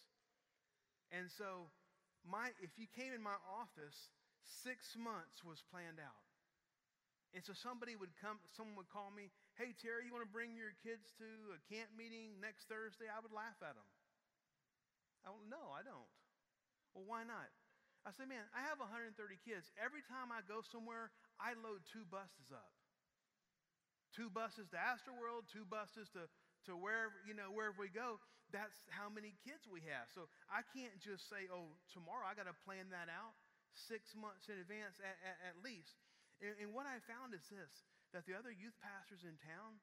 And 1.12 1.28
so 1.28 1.70
my, 2.24 2.54
if 2.62 2.78
you 2.78 2.88
came 2.90 3.14
in 3.14 3.22
my 3.22 3.38
office, 3.50 4.14
six 4.64 4.94
months 4.98 5.42
was 5.44 5.62
planned 5.74 6.02
out. 6.02 6.24
And 7.34 7.44
so 7.44 7.52
somebody 7.52 7.98
would 7.98 8.14
come, 8.22 8.40
someone 8.56 8.80
would 8.80 8.90
call 8.94 9.12
me, 9.12 9.34
hey, 9.56 9.72
Terry, 9.80 10.08
you 10.08 10.12
want 10.12 10.28
to 10.28 10.32
bring 10.32 10.56
your 10.56 10.76
kids 10.84 11.12
to 11.20 11.28
a 11.56 11.60
camp 11.72 11.92
meeting 11.96 12.40
next 12.40 12.68
Thursday? 12.68 13.08
I 13.08 13.20
would 13.20 13.32
laugh 13.32 13.58
at 13.64 13.76
them. 13.76 13.90
I 15.24 15.34
don't, 15.34 15.48
no, 15.50 15.74
I 15.74 15.82
don't. 15.82 16.12
Well, 16.94 17.08
why 17.08 17.26
not? 17.26 17.50
I 18.06 18.14
say, 18.14 18.30
man, 18.30 18.46
I 18.54 18.62
have 18.70 18.78
130 18.78 19.18
kids. 19.42 19.74
Every 19.82 20.06
time 20.06 20.30
I 20.30 20.46
go 20.46 20.62
somewhere, 20.62 21.10
I 21.42 21.58
load 21.58 21.82
two 21.90 22.06
buses 22.06 22.54
up. 22.54 22.70
Two 24.14 24.30
buses 24.30 24.70
to 24.72 24.78
Astroworld, 24.78 25.50
two 25.50 25.66
buses 25.66 26.08
to, 26.14 26.30
to 26.70 26.78
wherever, 26.78 27.18
you 27.26 27.34
know, 27.34 27.50
wherever 27.50 27.76
we 27.82 27.90
go 27.90 28.22
that's 28.54 28.78
how 28.94 29.10
many 29.10 29.34
kids 29.42 29.66
we 29.66 29.82
have. 29.90 30.12
So 30.14 30.30
I 30.52 30.62
can't 30.76 30.94
just 31.02 31.26
say, 31.30 31.50
oh, 31.50 31.74
tomorrow 31.90 32.26
I 32.28 32.38
got 32.38 32.46
to 32.46 32.58
plan 32.66 32.88
that 32.94 33.10
out 33.10 33.34
six 33.74 34.14
months 34.14 34.48
in 34.48 34.62
advance 34.62 34.96
at, 35.02 35.18
at, 35.20 35.38
at 35.54 35.56
least. 35.66 35.98
And, 36.44 36.56
and, 36.60 36.70
what 36.76 36.84
I 36.84 37.00
found 37.08 37.32
is 37.32 37.44
this 37.48 37.72
that 38.16 38.24
the 38.24 38.34
other 38.34 38.56
youth 38.56 38.80
pastors 38.80 39.28
in 39.28 39.36
town, 39.44 39.76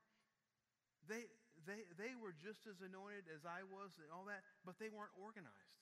they, 1.04 1.28
they, 1.68 1.84
they 2.00 2.16
were 2.16 2.32
just 2.32 2.64
as 2.64 2.80
anointed 2.80 3.28
as 3.28 3.44
I 3.44 3.60
was 3.68 3.92
and 4.00 4.08
all 4.08 4.24
that, 4.32 4.40
but 4.64 4.80
they 4.80 4.88
weren't 4.88 5.12
organized. 5.20 5.76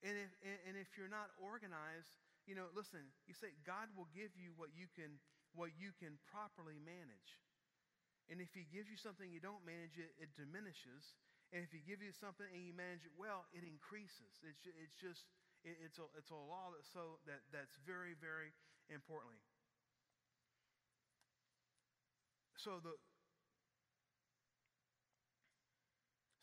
And 0.00 0.16
if, 0.16 0.32
and 0.66 0.74
if 0.74 0.88
you're 0.96 1.12
not 1.12 1.30
organized, 1.36 2.10
you 2.48 2.56
know, 2.56 2.72
listen, 2.72 3.04
you 3.28 3.36
say 3.36 3.52
God 3.62 3.92
will 3.92 4.08
give 4.16 4.32
you 4.34 4.56
what 4.56 4.72
you 4.72 4.88
can, 4.96 5.20
what 5.52 5.76
you 5.76 5.92
can 6.00 6.16
properly 6.32 6.80
manage. 6.80 7.38
And 8.32 8.40
if 8.40 8.50
he 8.56 8.64
gives 8.72 8.88
you 8.88 8.96
something 8.96 9.28
you 9.28 9.44
don't 9.44 9.62
manage 9.68 10.00
it, 10.00 10.16
it 10.16 10.32
diminishes. 10.34 11.20
And 11.52 11.60
if 11.60 11.70
he 11.70 11.84
gives 11.84 12.00
you 12.00 12.16
something 12.16 12.48
and 12.48 12.64
you 12.64 12.72
manage 12.72 13.04
it 13.04 13.12
well, 13.20 13.44
it 13.52 13.62
increases. 13.68 14.40
It's, 14.40 14.64
it's 14.64 14.96
just, 14.96 15.28
it's, 15.60 16.00
a, 16.00 16.08
it's 16.16 16.32
a 16.32 16.40
law 16.40 16.72
that 16.72 16.88
so 16.88 17.20
that, 17.28 17.44
that's 17.52 17.76
very, 17.84 18.16
very 18.16 18.56
importantly. 18.88 19.38
So 22.62 22.78
the 22.78 22.94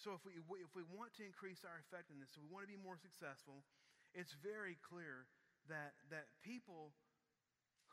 so 0.03 0.19
if 0.19 0.23
we 0.27 0.35
if 0.59 0.75
we 0.75 0.83
want 0.91 1.15
to 1.15 1.23
increase 1.23 1.63
our 1.63 1.79
effectiveness, 1.79 2.35
if 2.35 2.43
we 2.43 2.51
want 2.51 2.67
to 2.67 2.71
be 2.71 2.75
more 2.75 2.99
successful, 2.99 3.63
it's 4.11 4.35
very 4.43 4.75
clear 4.83 5.31
that 5.71 5.95
that 6.11 6.27
people 6.43 6.91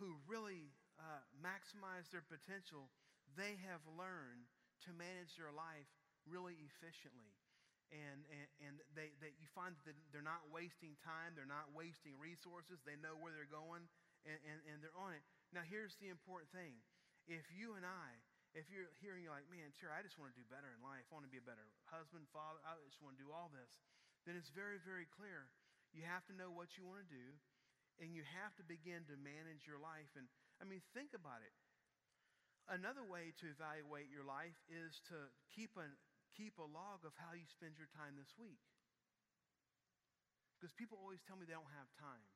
who 0.02 0.18
really 0.26 0.74
uh, 0.98 1.22
maximize 1.38 2.10
their 2.10 2.26
potential, 2.26 2.90
they 3.38 3.54
have 3.62 3.80
learned 3.94 4.50
to 4.84 4.90
manage 4.90 5.38
their 5.38 5.54
life 5.54 5.86
really 6.26 6.58
efficiently. 6.66 7.30
And, 7.94 8.26
and, 8.34 8.48
and 8.66 8.74
they, 8.98 9.14
they, 9.22 9.30
you 9.38 9.46
find 9.54 9.78
that 9.86 9.94
they're 10.10 10.18
not 10.26 10.50
wasting 10.50 10.98
time, 11.06 11.38
they're 11.38 11.46
not 11.46 11.70
wasting 11.70 12.18
resources, 12.18 12.82
they 12.82 12.98
know 12.98 13.14
where 13.14 13.30
they're 13.30 13.46
going, 13.46 13.86
and, 14.26 14.38
and, 14.42 14.58
and 14.66 14.76
they're 14.82 14.98
on 14.98 15.14
it. 15.14 15.22
Now, 15.54 15.62
here's 15.62 15.94
the 16.02 16.10
important 16.10 16.50
thing. 16.50 16.82
If 17.26 17.46
you 17.50 17.74
and 17.74 17.82
I, 17.82 18.08
if 18.54 18.70
you're 18.70 18.86
and 18.86 19.22
you're 19.22 19.34
like, 19.34 19.50
man, 19.50 19.74
Terry, 19.76 19.92
I 19.92 20.00
just 20.06 20.16
want 20.16 20.32
to 20.32 20.38
do 20.38 20.46
better 20.46 20.70
in 20.70 20.80
life, 20.80 21.04
I 21.10 21.12
want 21.12 21.26
to 21.26 21.32
be 21.32 21.42
a 21.42 21.44
better 21.44 21.66
husband, 21.90 22.30
father, 22.30 22.62
I 22.62 22.78
just 22.86 23.02
want 23.02 23.18
to 23.18 23.22
do 23.22 23.34
all 23.34 23.50
this, 23.50 23.68
then 24.24 24.38
it's 24.38 24.50
very, 24.54 24.78
very 24.80 25.10
clear. 25.10 25.50
You 25.90 26.06
have 26.06 26.22
to 26.30 26.34
know 26.34 26.54
what 26.54 26.78
you 26.78 26.86
want 26.86 27.02
to 27.02 27.10
do, 27.10 27.28
and 27.98 28.14
you 28.14 28.22
have 28.36 28.54
to 28.60 28.64
begin 28.66 29.06
to 29.10 29.16
manage 29.18 29.66
your 29.66 29.80
life. 29.80 30.10
And 30.14 30.30
I 30.60 30.64
mean, 30.64 30.80
think 30.94 31.12
about 31.16 31.42
it. 31.42 31.54
Another 32.66 33.06
way 33.06 33.30
to 33.38 33.46
evaluate 33.46 34.10
your 34.10 34.26
life 34.26 34.58
is 34.66 34.98
to 35.14 35.30
keep 35.54 35.78
an, 35.78 35.94
keep 36.34 36.58
a 36.58 36.66
log 36.66 37.06
of 37.06 37.14
how 37.14 37.32
you 37.32 37.46
spend 37.46 37.78
your 37.78 37.88
time 37.94 38.18
this 38.18 38.34
week. 38.34 38.58
Because 40.58 40.74
people 40.74 40.98
always 40.98 41.22
tell 41.24 41.38
me 41.38 41.46
they 41.46 41.54
don't 41.54 41.76
have 41.78 41.90
time. 42.00 42.26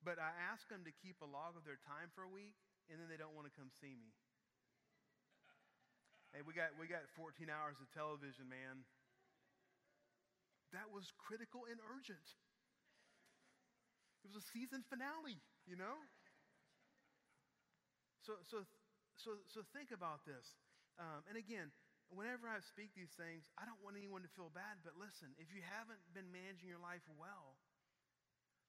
But 0.00 0.16
I 0.16 0.32
ask 0.52 0.64
them 0.72 0.86
to 0.88 0.92
keep 1.04 1.20
a 1.20 1.28
log 1.28 1.56
of 1.56 1.66
their 1.68 1.80
time 1.84 2.08
for 2.16 2.24
a 2.24 2.32
week, 2.32 2.56
and 2.90 3.00
then 3.00 3.08
they 3.08 3.16
don't 3.16 3.32
want 3.32 3.48
to 3.48 3.54
come 3.54 3.72
see 3.80 3.94
me. 3.96 4.10
hey, 6.34 6.42
we 6.42 6.52
got, 6.52 6.74
we 6.74 6.90
got 6.90 7.06
14 7.14 7.46
hours 7.46 7.78
of 7.78 7.86
television, 7.94 8.50
man. 8.50 8.82
That 10.74 10.90
was 10.90 11.06
critical 11.16 11.64
and 11.70 11.78
urgent. 11.94 12.26
It 14.26 14.32
was 14.32 14.42
a 14.42 14.46
season 14.50 14.82
finale, 14.90 15.38
you 15.68 15.78
know? 15.78 16.00
So, 18.26 18.40
so, 18.48 18.66
so, 19.20 19.38
so 19.52 19.62
think 19.70 19.92
about 19.94 20.26
this. 20.26 20.42
Um, 20.98 21.22
and 21.30 21.36
again, 21.36 21.70
whenever 22.10 22.50
I 22.50 22.58
speak 22.64 22.96
these 22.96 23.12
things, 23.14 23.46
I 23.54 23.68
don't 23.68 23.78
want 23.84 23.94
anyone 23.94 24.26
to 24.26 24.32
feel 24.34 24.50
bad, 24.50 24.82
but 24.82 24.98
listen, 24.98 25.30
if 25.38 25.52
you 25.54 25.62
haven't 25.62 26.00
been 26.16 26.32
managing 26.34 26.66
your 26.66 26.82
life 26.82 27.04
well, 27.14 27.54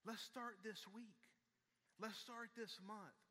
let's 0.05 0.21
start 0.27 0.61
this 0.61 0.83
week. 0.93 1.17
Let's 1.97 2.19
start 2.19 2.51
this 2.53 2.75
month. 2.83 3.24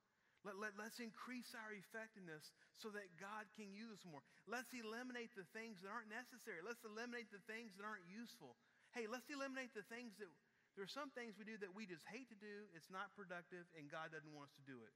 Let, 0.44 0.60
let, 0.60 0.76
let's 0.76 1.00
increase 1.00 1.56
our 1.56 1.72
effectiveness 1.72 2.44
so 2.76 2.92
that 2.92 3.08
God 3.16 3.48
can 3.56 3.72
use 3.72 3.88
us 3.96 4.04
more. 4.04 4.20
Let's 4.44 4.68
eliminate 4.76 5.32
the 5.32 5.48
things 5.56 5.80
that 5.80 5.88
aren't 5.88 6.12
necessary. 6.12 6.60
Let's 6.60 6.84
eliminate 6.84 7.32
the 7.32 7.40
things 7.48 7.72
that 7.80 7.84
aren't 7.88 8.04
useful. 8.04 8.60
Hey, 8.92 9.08
let's 9.08 9.26
eliminate 9.32 9.72
the 9.72 9.88
things 9.88 10.12
that, 10.20 10.28
there 10.76 10.84
are 10.84 10.92
some 10.92 11.08
things 11.16 11.40
we 11.40 11.48
do 11.48 11.56
that 11.64 11.72
we 11.72 11.88
just 11.88 12.04
hate 12.12 12.28
to 12.28 12.38
do, 12.38 12.68
it's 12.76 12.92
not 12.92 13.14
productive, 13.16 13.64
and 13.78 13.88
God 13.88 14.12
doesn't 14.12 14.30
want 14.30 14.52
us 14.52 14.56
to 14.60 14.66
do 14.68 14.76
it. 14.84 14.94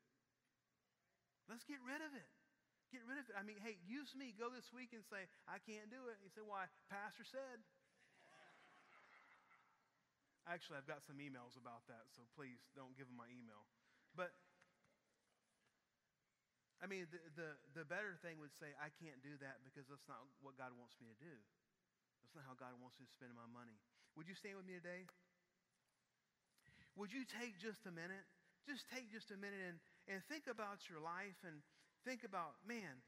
Let's 1.49 1.65
get 1.65 1.81
rid 1.81 2.05
of 2.05 2.13
it. 2.13 2.29
Get 2.93 3.05
rid 3.09 3.17
of 3.17 3.25
it. 3.29 3.35
I 3.37 3.45
mean, 3.45 3.61
hey, 3.61 3.81
use 3.85 4.13
me. 4.17 4.37
Go 4.37 4.53
this 4.53 4.69
week 4.73 4.93
and 4.97 5.05
say, 5.09 5.29
I 5.49 5.61
can't 5.65 5.89
do 5.89 6.09
it. 6.13 6.21
You 6.21 6.29
say, 6.33 6.45
why? 6.45 6.69
Pastor 6.93 7.25
said. 7.25 7.65
Actually, 10.49 10.81
I've 10.81 10.89
got 10.89 11.05
some 11.05 11.21
emails 11.21 11.61
about 11.61 11.85
that, 11.93 12.09
so 12.17 12.25
please 12.33 12.57
don't 12.73 12.97
give 12.97 13.05
them 13.05 13.21
my 13.21 13.29
email. 13.29 13.69
But, 14.17 14.33
I 16.79 16.87
mean, 16.87 17.11
the, 17.11 17.19
the, 17.35 17.51
the 17.83 17.85
better 17.87 18.15
thing 18.23 18.39
would 18.39 18.55
say, 18.55 18.71
I 18.79 18.95
can't 19.03 19.19
do 19.19 19.35
that 19.43 19.67
because 19.67 19.91
that's 19.91 20.07
not 20.07 20.23
what 20.39 20.55
God 20.55 20.71
wants 20.79 20.95
me 21.03 21.11
to 21.11 21.19
do. 21.19 21.35
That's 22.23 22.39
not 22.39 22.47
how 22.47 22.55
God 22.55 22.79
wants 22.79 22.95
me 23.03 23.11
to 23.11 23.15
spend 23.15 23.35
my 23.35 23.47
money. 23.51 23.75
Would 24.15 24.31
you 24.31 24.39
stand 24.39 24.59
with 24.59 24.67
me 24.67 24.79
today? 24.79 25.07
Would 26.95 27.11
you 27.11 27.27
take 27.27 27.59
just 27.59 27.83
a 27.87 27.95
minute? 27.95 28.27
Just 28.67 28.87
take 28.91 29.11
just 29.11 29.31
a 29.35 29.39
minute 29.39 29.63
and, 29.63 29.79
and 30.07 30.19
think 30.31 30.47
about 30.47 30.87
your 30.87 31.03
life 31.03 31.39
and 31.43 31.63
think 32.07 32.23
about, 32.23 32.59
man, 32.67 33.03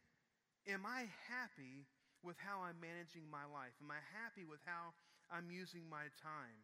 am 0.66 0.82
I 0.82 1.10
happy 1.30 1.86
with 2.26 2.38
how 2.42 2.62
I'm 2.66 2.78
managing 2.78 3.26
my 3.30 3.46
life? 3.46 3.74
Am 3.78 3.90
I 3.90 4.02
happy 4.14 4.42
with 4.42 4.62
how 4.66 4.94
I'm 5.30 5.50
using 5.50 5.86
my 5.86 6.10
time? 6.22 6.58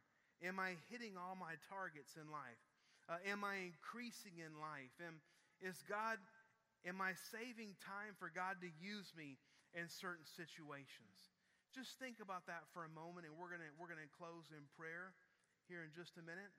Am 0.44 0.58
I 0.58 0.76
hitting 0.92 1.16
all 1.16 1.38
my 1.38 1.56
targets 1.70 2.18
in 2.18 2.28
life? 2.28 2.60
Uh, 3.08 3.22
am 3.30 3.46
I 3.46 3.72
increasing 3.72 4.42
in 4.42 4.58
life? 4.58 4.92
Am, 5.00 5.22
is 5.62 5.80
God, 5.88 6.20
am 6.86 7.02
I 7.02 7.18
saving 7.34 7.74
time 7.82 8.14
for 8.16 8.30
God 8.30 8.62
to 8.62 8.70
use 8.78 9.10
me 9.18 9.36
in 9.74 9.90
certain 9.90 10.24
situations? 10.24 11.34
Just 11.74 11.98
think 11.98 12.22
about 12.22 12.46
that 12.46 12.64
for 12.72 12.86
a 12.86 12.92
moment, 12.94 13.26
and 13.26 13.34
we're 13.36 13.50
going 13.50 13.66
we're 13.76 13.90
going 13.90 14.00
to 14.00 14.16
close 14.16 14.48
in 14.54 14.64
prayer 14.78 15.12
here 15.68 15.82
in 15.82 15.90
just 15.92 16.16
a 16.16 16.24
minute. 16.24 16.54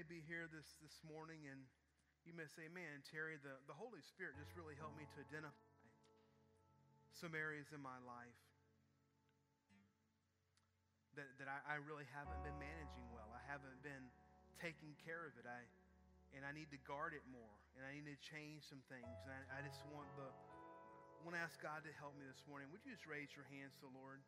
May 0.00 0.16
be 0.16 0.24
here 0.24 0.48
this, 0.48 0.64
this 0.80 0.96
morning 1.04 1.44
and 1.52 1.60
you 2.24 2.32
may 2.32 2.48
say, 2.56 2.72
man, 2.72 3.04
Terry, 3.04 3.36
the, 3.36 3.52
the 3.68 3.76
Holy 3.76 4.00
Spirit 4.00 4.32
just 4.40 4.56
really 4.56 4.72
helped 4.80 4.96
me 4.96 5.04
to 5.04 5.18
identify 5.28 5.52
some 7.12 7.36
areas 7.36 7.68
in 7.76 7.84
my 7.84 8.00
life 8.08 8.40
that, 11.20 11.28
that 11.36 11.52
I, 11.52 11.76
I 11.76 11.84
really 11.84 12.08
haven't 12.16 12.40
been 12.40 12.56
managing 12.56 13.12
well. 13.12 13.28
I 13.28 13.44
haven't 13.44 13.76
been 13.84 14.08
taking 14.56 14.96
care 15.04 15.28
of 15.28 15.36
it. 15.36 15.44
I, 15.44 15.68
and 16.32 16.48
I 16.48 16.56
need 16.56 16.72
to 16.72 16.80
guard 16.88 17.12
it 17.12 17.28
more. 17.28 17.60
And 17.76 17.84
I 17.84 17.92
need 17.92 18.08
to 18.08 18.20
change 18.24 18.64
some 18.72 18.80
things. 18.88 19.12
And 19.28 19.36
I, 19.36 19.60
I 19.60 19.68
just 19.68 19.84
want 19.92 20.08
the 20.16 20.32
want 21.28 21.36
to 21.36 21.44
ask 21.44 21.60
God 21.60 21.84
to 21.84 21.92
help 22.00 22.16
me 22.16 22.24
this 22.24 22.40
morning. 22.48 22.72
Would 22.72 22.80
you 22.88 22.96
just 22.96 23.04
raise 23.04 23.28
your 23.36 23.44
hands 23.52 23.76
to 23.84 23.92
the 23.92 23.92
Lord? 23.92 24.24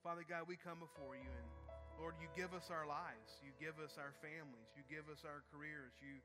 Father 0.00 0.24
God, 0.24 0.48
we 0.48 0.56
come 0.56 0.80
before 0.80 1.20
you 1.20 1.28
and 1.28 1.61
Lord, 2.00 2.14
you 2.20 2.28
give 2.36 2.52
us 2.54 2.70
our 2.70 2.86
lives. 2.86 3.40
You 3.44 3.52
give 3.60 3.78
us 3.82 3.94
our 3.98 4.12
families. 4.20 4.68
You 4.76 4.82
give 4.88 5.06
us 5.12 5.22
our 5.24 5.42
careers. 5.52 5.92
You 6.00 6.18